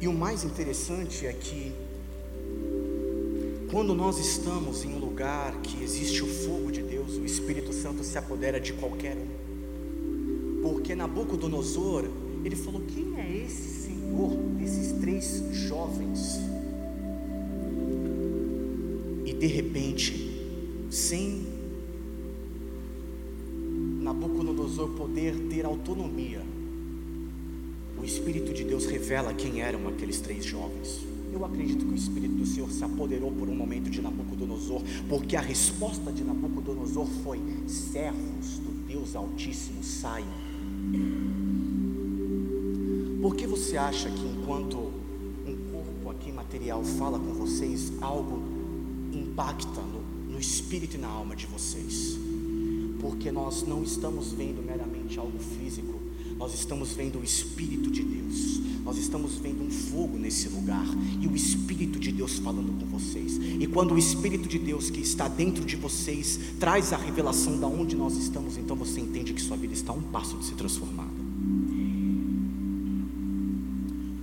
E 0.00 0.08
o 0.08 0.12
mais 0.12 0.42
interessante 0.42 1.26
é 1.26 1.32
que 1.32 1.72
quando 3.70 3.94
nós 3.94 4.18
estamos 4.18 4.84
em 4.84 4.94
um 4.94 4.98
lugar 4.98 5.52
que 5.62 5.82
existe 5.82 6.22
o 6.22 6.26
fogo 6.26 6.70
de 6.72 6.82
Deus, 6.82 7.16
o 7.16 7.24
Espírito 7.24 7.72
Santo 7.72 8.02
se 8.02 8.18
apodera 8.18 8.60
de 8.60 8.72
qualquer 8.72 9.16
um. 9.16 9.41
Porque 10.62 10.94
Nabucodonosor, 10.94 12.04
ele 12.44 12.54
falou: 12.54 12.80
Quem 12.82 13.18
é 13.18 13.44
esse 13.44 13.88
Senhor 13.88 14.30
desses 14.56 14.92
três 15.00 15.42
jovens? 15.50 16.38
E 19.26 19.32
de 19.32 19.46
repente, 19.46 20.30
sem 20.88 21.46
Nabucodonosor 24.00 24.90
poder 24.90 25.34
ter 25.50 25.64
autonomia, 25.64 26.42
o 28.00 28.04
Espírito 28.04 28.52
de 28.52 28.64
Deus 28.64 28.86
revela 28.86 29.34
quem 29.34 29.62
eram 29.62 29.88
aqueles 29.88 30.20
três 30.20 30.44
jovens. 30.44 31.00
Eu 31.32 31.44
acredito 31.44 31.84
que 31.86 31.92
o 31.92 31.96
Espírito 31.96 32.34
do 32.34 32.44
Senhor 32.46 32.70
se 32.70 32.84
apoderou 32.84 33.32
por 33.32 33.48
um 33.48 33.54
momento 33.54 33.88
de 33.88 34.02
Nabucodonosor, 34.02 34.82
porque 35.08 35.34
a 35.34 35.40
resposta 35.40 36.12
de 36.12 36.22
Nabucodonosor 36.22 37.06
foi: 37.24 37.40
servos 37.66 38.58
do 38.58 38.86
Deus 38.86 39.16
Altíssimo 39.16 39.82
saiam. 39.82 40.41
Por 43.20 43.36
que 43.36 43.46
você 43.46 43.76
acha 43.76 44.10
que 44.10 44.26
enquanto 44.26 44.76
um 45.46 45.56
corpo 45.70 46.10
aqui 46.10 46.32
material 46.32 46.82
fala 46.82 47.18
com 47.18 47.32
vocês, 47.32 47.92
algo 48.00 48.42
impacta 49.12 49.80
no, 49.80 50.32
no 50.32 50.38
espírito 50.38 50.96
e 50.96 50.98
na 50.98 51.08
alma 51.08 51.36
de 51.36 51.46
vocês? 51.46 52.18
Porque 53.00 53.30
nós 53.30 53.62
não 53.66 53.82
estamos 53.82 54.32
vendo 54.32 54.62
meramente 54.62 55.18
algo 55.18 55.38
físico, 55.38 56.00
nós 56.38 56.54
estamos 56.54 56.92
vendo 56.92 57.18
o 57.18 57.24
Espírito 57.24 57.90
de 57.90 58.02
Deus, 58.02 58.60
nós 58.84 58.98
estamos 58.98 59.36
vendo 59.36 59.62
um 59.62 59.70
fogo 59.70 60.18
nesse 60.18 60.48
lugar, 60.48 60.86
e 61.20 61.26
o 61.26 61.36
Espírito 61.36 61.98
de 61.98 62.10
Deus 62.10 62.38
falando 62.38 62.72
com 62.78 62.86
vocês. 62.86 63.38
E 63.60 63.66
quando 63.66 63.94
o 63.94 63.98
Espírito 63.98 64.48
de 64.48 64.58
Deus 64.58 64.90
que 64.90 65.00
está 65.00 65.28
dentro 65.28 65.64
de 65.64 65.76
vocês 65.76 66.38
traz 66.58 66.92
a 66.92 66.96
revelação 66.96 67.58
da 67.58 67.66
onde 67.66 67.96
nós 67.96 68.16
estamos, 68.16 68.56
então 68.56 68.76
você 68.76 69.00
entende 69.00 69.32
que 69.32 69.40
sua 69.40 69.56
vida 69.56 69.74
está 69.74 69.92
a 69.92 69.96
um 69.96 70.02
passo 70.02 70.36
de 70.36 70.44
ser 70.44 70.54
transformada. 70.54 71.10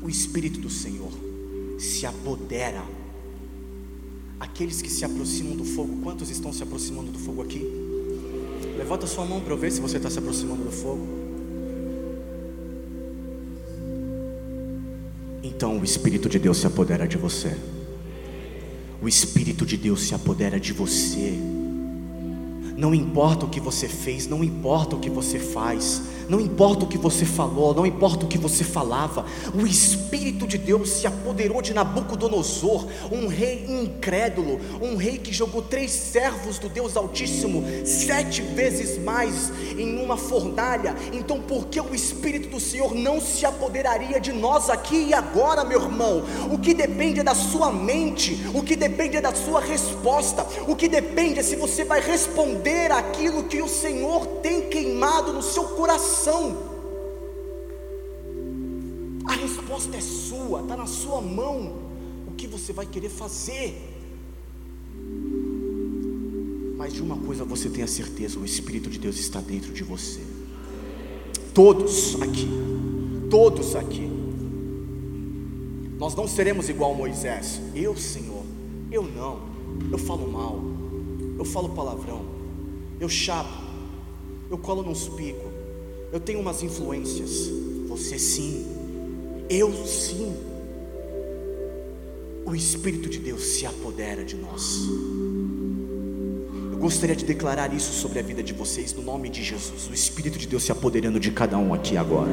O 0.01 0.09
Espírito 0.09 0.59
do 0.59 0.69
Senhor 0.69 1.11
se 1.77 2.05
apodera. 2.05 2.83
Aqueles 4.39 4.81
que 4.81 4.89
se 4.89 5.03
aproximam 5.03 5.55
do 5.55 5.65
fogo, 5.65 6.01
quantos 6.01 6.29
estão 6.29 6.51
se 6.51 6.63
aproximando 6.63 7.11
do 7.11 7.19
fogo 7.19 7.41
aqui? 7.41 7.65
Levanta 8.77 9.05
sua 9.05 9.25
mão 9.25 9.41
para 9.41 9.53
eu 9.53 9.57
ver 9.57 9.71
se 9.71 9.81
você 9.81 9.97
está 9.97 10.09
se 10.09 10.17
aproximando 10.17 10.63
do 10.63 10.71
fogo. 10.71 11.18
Então 15.59 15.77
o 15.77 15.83
Espírito 15.83 16.29
de 16.29 16.39
Deus 16.39 16.59
se 16.59 16.67
apodera 16.67 17.05
de 17.05 17.17
você. 17.17 17.53
O 19.01 19.09
Espírito 19.09 19.65
de 19.65 19.75
Deus 19.75 20.03
se 20.03 20.15
apodera 20.15 20.57
de 20.57 20.71
você. 20.71 21.37
Não 22.77 22.95
importa 22.95 23.45
o 23.45 23.49
que 23.49 23.59
você 23.59 23.89
fez, 23.89 24.25
não 24.25 24.41
importa 24.41 24.95
o 24.95 25.01
que 25.01 25.09
você 25.09 25.37
faz, 25.37 26.01
não 26.29 26.39
importa 26.39 26.85
o 26.85 26.87
que 26.87 26.97
você 26.97 27.25
falou, 27.25 27.73
não 27.73 27.85
importa 27.85 28.23
o 28.23 28.27
que 28.27 28.37
você 28.37 28.63
falava, 28.63 29.25
o 29.53 29.65
Espírito 29.65 30.47
de 30.47 30.59
Deus 30.59 30.91
se 30.91 31.07
apoderou 31.07 31.59
de 31.59 31.73
Nabucodonosor, 31.73 32.85
um 33.11 33.27
rei 33.27 33.65
incrédulo, 33.67 34.59
um 34.79 34.95
rei 34.95 35.17
que 35.17 35.33
jogou 35.33 35.63
três 35.63 35.89
servos 35.89 36.59
do 36.59 36.69
Deus 36.69 36.95
Altíssimo 36.95 37.63
sete 37.83 38.43
vezes 38.43 38.99
mais 38.99 39.51
em 39.75 39.97
uma 40.03 40.17
fornalha. 40.17 40.95
Então, 41.11 41.41
por 41.41 41.65
que 41.65 41.81
o 41.81 41.95
Espírito 41.95 42.49
do 42.49 42.59
Senhor 42.59 42.93
não 42.93 43.19
se 43.19 43.45
apoderaria 43.45 44.19
de 44.19 44.31
nós 44.31 44.69
aqui 44.69 45.07
e 45.07 45.13
agora, 45.15 45.63
meu 45.63 45.81
irmão? 45.81 46.23
O 46.51 46.59
que 46.59 46.75
depende 46.75 47.21
é 47.21 47.23
da 47.23 47.33
sua 47.33 47.71
mente, 47.71 48.39
o 48.53 48.61
que 48.61 48.75
depende 48.75 49.17
é 49.17 49.21
da 49.21 49.33
sua 49.33 49.59
resposta, 49.59 50.45
o 50.67 50.75
que 50.75 50.87
depende 50.87 51.39
é 51.39 51.43
se 51.43 51.55
você 51.55 51.83
vai 51.83 52.01
responder 52.01 52.91
aquilo 52.91 53.45
que 53.45 53.61
o 53.61 53.67
Senhor 53.67 54.27
tem 54.43 54.69
queimado 54.69 55.33
no 55.33 55.41
seu 55.41 55.63
coração 55.63 56.18
A 59.25 59.33
resposta 59.33 59.95
é 59.95 60.01
sua, 60.01 60.61
está 60.61 60.75
na 60.75 60.85
sua 60.85 61.21
mão. 61.21 61.73
O 62.27 62.31
que 62.31 62.45
você 62.45 62.73
vai 62.73 62.85
querer 62.85 63.09
fazer? 63.09 63.73
Mas 66.75 66.93
de 66.93 67.01
uma 67.01 67.17
coisa 67.17 67.45
você 67.45 67.69
tenha 67.69 67.87
certeza: 67.87 68.37
o 68.37 68.43
Espírito 68.43 68.89
de 68.89 68.99
Deus 68.99 69.17
está 69.17 69.39
dentro 69.39 69.71
de 69.71 69.83
você. 69.83 70.21
Todos 71.53 72.21
aqui, 72.21 72.47
todos 73.29 73.75
aqui. 73.75 74.09
Nós 75.97 76.15
não 76.15 76.27
seremos 76.27 76.69
igual 76.69 76.93
Moisés. 76.95 77.61
Eu, 77.75 77.95
Senhor, 77.95 78.43
eu 78.91 79.03
não. 79.03 79.47
Eu 79.91 79.97
falo 79.97 80.29
mal, 80.29 80.59
eu 81.37 81.45
falo 81.45 81.69
palavrão, 81.69 82.25
eu 82.99 83.07
chapo, 83.07 83.63
eu 84.49 84.57
colo 84.57 84.83
nos 84.83 85.07
picos, 85.07 85.48
eu 86.11 86.19
tenho 86.19 86.39
umas 86.39 86.63
influências. 86.63 87.49
Você 87.87 88.17
sim. 88.17 88.65
Eu 89.49 89.73
sim. 89.85 90.35
O 92.45 92.55
Espírito 92.55 93.09
de 93.09 93.19
Deus 93.19 93.43
se 93.43 93.65
apodera 93.65 94.23
de 94.23 94.35
nós. 94.35 94.87
Eu 96.71 96.77
gostaria 96.79 97.15
de 97.15 97.25
declarar 97.25 97.73
isso 97.73 97.93
sobre 97.93 98.19
a 98.19 98.21
vida 98.21 98.41
de 98.41 98.53
vocês, 98.53 98.93
no 98.93 99.01
nome 99.01 99.29
de 99.29 99.43
Jesus. 99.43 99.87
O 99.89 99.93
Espírito 99.93 100.37
de 100.37 100.47
Deus 100.47 100.63
se 100.63 100.71
apoderando 100.71 101.19
de 101.19 101.31
cada 101.31 101.57
um 101.57 101.73
aqui 101.73 101.97
agora 101.97 102.31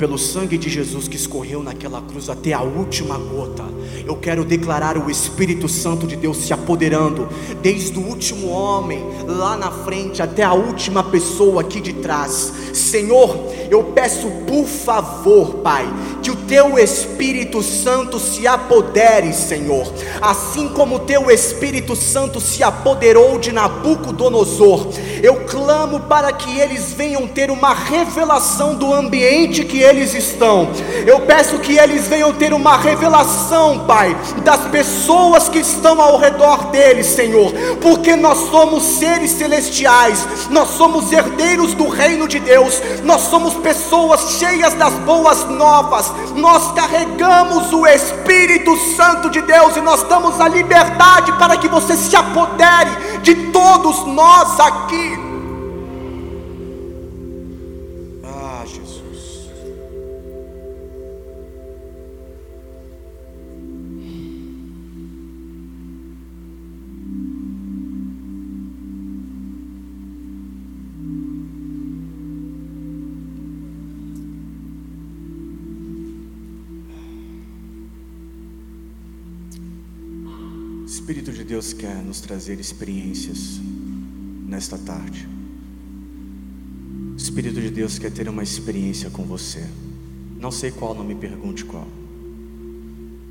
pelo 0.00 0.16
sangue 0.16 0.56
de 0.56 0.70
Jesus 0.70 1.06
que 1.06 1.16
escorreu 1.16 1.62
naquela 1.62 2.00
cruz 2.00 2.30
até 2.30 2.54
a 2.54 2.62
última 2.62 3.18
gota, 3.18 3.64
eu 4.06 4.16
quero 4.16 4.46
declarar 4.46 4.96
o 4.96 5.10
Espírito 5.10 5.68
Santo 5.68 6.06
de 6.06 6.16
Deus 6.16 6.38
se 6.38 6.54
apoderando, 6.54 7.28
desde 7.60 7.98
o 7.98 8.02
último 8.02 8.48
homem 8.48 9.04
lá 9.26 9.58
na 9.58 9.70
frente 9.70 10.22
até 10.22 10.42
a 10.42 10.54
última 10.54 11.04
pessoa 11.04 11.60
aqui 11.60 11.82
de 11.82 11.92
trás. 11.92 12.50
Senhor, 12.72 13.36
eu 13.70 13.84
peço 13.84 14.30
por 14.46 14.64
favor, 14.64 15.56
Pai, 15.56 15.86
que 16.22 16.30
o 16.30 16.36
teu 16.36 16.78
Espírito 16.78 17.62
Santo 17.62 18.18
se 18.18 18.46
apodere, 18.46 19.34
Senhor, 19.34 19.92
assim 20.22 20.68
como 20.68 20.96
o 20.96 21.00
teu 21.00 21.30
Espírito 21.30 21.94
Santo 21.94 22.40
se 22.40 22.62
apoderou 22.62 23.38
de 23.38 23.52
Nabucodonosor. 23.52 24.88
Eu 25.22 25.44
clamo 25.44 26.00
para 26.00 26.32
que 26.32 26.58
eles 26.58 26.92
venham 26.92 27.26
ter 27.26 27.50
uma 27.50 27.74
revelação 27.74 28.74
do 28.74 28.92
ambiente 28.92 29.64
que 29.64 29.82
eles 29.90 30.14
estão. 30.14 30.70
Eu 31.06 31.20
peço 31.20 31.58
que 31.58 31.76
eles 31.76 32.06
venham 32.06 32.32
ter 32.32 32.52
uma 32.52 32.76
revelação, 32.76 33.80
Pai, 33.80 34.16
das 34.42 34.60
pessoas 34.68 35.48
que 35.48 35.58
estão 35.58 36.00
ao 36.00 36.16
redor 36.16 36.66
deles, 36.70 37.06
Senhor, 37.06 37.52
porque 37.80 38.16
nós 38.16 38.38
somos 38.50 38.82
seres 38.82 39.32
celestiais, 39.32 40.48
nós 40.50 40.70
somos 40.70 41.12
herdeiros 41.12 41.74
do 41.74 41.88
reino 41.88 42.26
de 42.26 42.38
Deus, 42.38 42.80
nós 43.02 43.22
somos 43.22 43.54
pessoas 43.54 44.38
cheias 44.38 44.74
das 44.74 44.94
boas 45.00 45.44
novas, 45.44 46.12
nós 46.34 46.72
carregamos 46.72 47.72
o 47.72 47.86
Espírito 47.86 48.76
Santo 48.96 49.28
de 49.28 49.42
Deus 49.42 49.76
e 49.76 49.80
nós 49.80 50.02
damos 50.04 50.40
a 50.40 50.48
liberdade 50.48 51.32
para 51.32 51.56
que 51.56 51.68
você 51.68 51.96
se 51.96 52.14
apodere 52.14 52.90
de 53.22 53.34
todos 53.50 54.06
nós 54.06 54.58
aqui. 54.60 55.19
Espírito 81.10 81.32
de 81.32 81.42
Deus 81.42 81.72
quer 81.72 81.96
nos 82.04 82.20
trazer 82.20 82.60
experiências 82.60 83.60
nesta 84.46 84.78
tarde. 84.78 85.28
O 87.14 87.16
Espírito 87.16 87.60
de 87.60 87.68
Deus 87.68 87.98
quer 87.98 88.12
ter 88.12 88.28
uma 88.28 88.44
experiência 88.44 89.10
com 89.10 89.24
você. 89.24 89.66
Não 90.38 90.52
sei 90.52 90.70
qual, 90.70 90.94
não 90.94 91.02
me 91.02 91.16
pergunte 91.16 91.64
qual. 91.64 91.88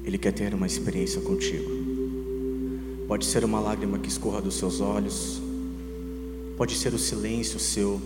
Ele 0.03 0.17
quer 0.17 0.33
ter 0.33 0.53
uma 0.53 0.67
experiência 0.67 1.21
contigo. 1.21 1.71
Pode 3.07 3.25
ser 3.25 3.45
uma 3.45 3.61
lágrima 3.61 3.97
que 3.97 4.09
escorra 4.09 4.41
dos 4.41 4.55
seus 4.55 4.81
olhos, 4.81 5.41
pode 6.57 6.75
ser 6.75 6.93
o 6.93 6.99
silêncio 6.99 7.57
seu 7.61 8.01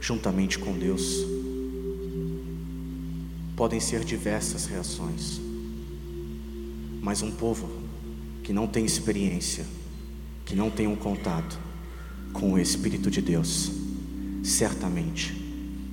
juntamente 0.00 0.56
com 0.56 0.78
Deus. 0.78 1.26
Podem 3.56 3.80
ser 3.80 4.04
diversas 4.04 4.66
reações, 4.66 5.40
mas 7.02 7.22
um 7.22 7.32
povo 7.32 7.79
que 8.50 8.54
não 8.54 8.66
tem 8.66 8.84
experiência, 8.84 9.64
que 10.44 10.56
não 10.56 10.70
tem 10.72 10.88
um 10.88 10.96
contato 10.96 11.56
com 12.32 12.54
o 12.54 12.58
Espírito 12.58 13.08
de 13.08 13.22
Deus, 13.22 13.70
certamente 14.42 15.32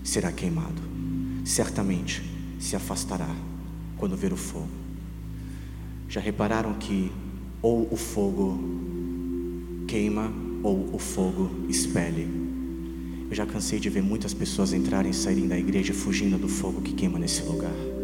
será 0.03 0.31
queimado, 0.31 0.81
certamente 1.45 2.23
se 2.59 2.75
afastará 2.75 3.29
quando 3.95 4.17
ver 4.17 4.33
o 4.33 4.35
fogo. 4.35 4.71
Já 6.09 6.19
repararam 6.19 6.73
que 6.73 7.11
ou 7.61 7.87
o 7.93 7.95
fogo 7.95 8.59
queima 9.87 10.33
ou 10.63 10.95
o 10.95 10.97
fogo 10.97 11.51
expele? 11.69 12.27
Eu 13.29 13.35
já 13.35 13.45
cansei 13.45 13.79
de 13.79 13.87
ver 13.87 14.01
muitas 14.01 14.33
pessoas 14.33 14.73
entrarem 14.73 15.11
e 15.11 15.13
saírem 15.13 15.47
da 15.47 15.59
igreja 15.59 15.93
fugindo 15.93 16.39
do 16.39 16.47
fogo 16.47 16.81
que 16.81 16.93
queima 16.93 17.19
nesse 17.19 17.43
lugar. 17.43 17.96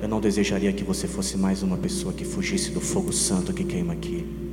Eu 0.00 0.08
não 0.08 0.20
desejaria 0.20 0.72
que 0.72 0.84
você 0.84 1.08
fosse 1.08 1.36
mais 1.36 1.62
uma 1.62 1.76
pessoa 1.76 2.14
que 2.14 2.24
fugisse 2.24 2.70
do 2.70 2.80
fogo 2.80 3.12
santo 3.12 3.52
que 3.52 3.64
queima 3.64 3.92
aqui. 3.92 4.47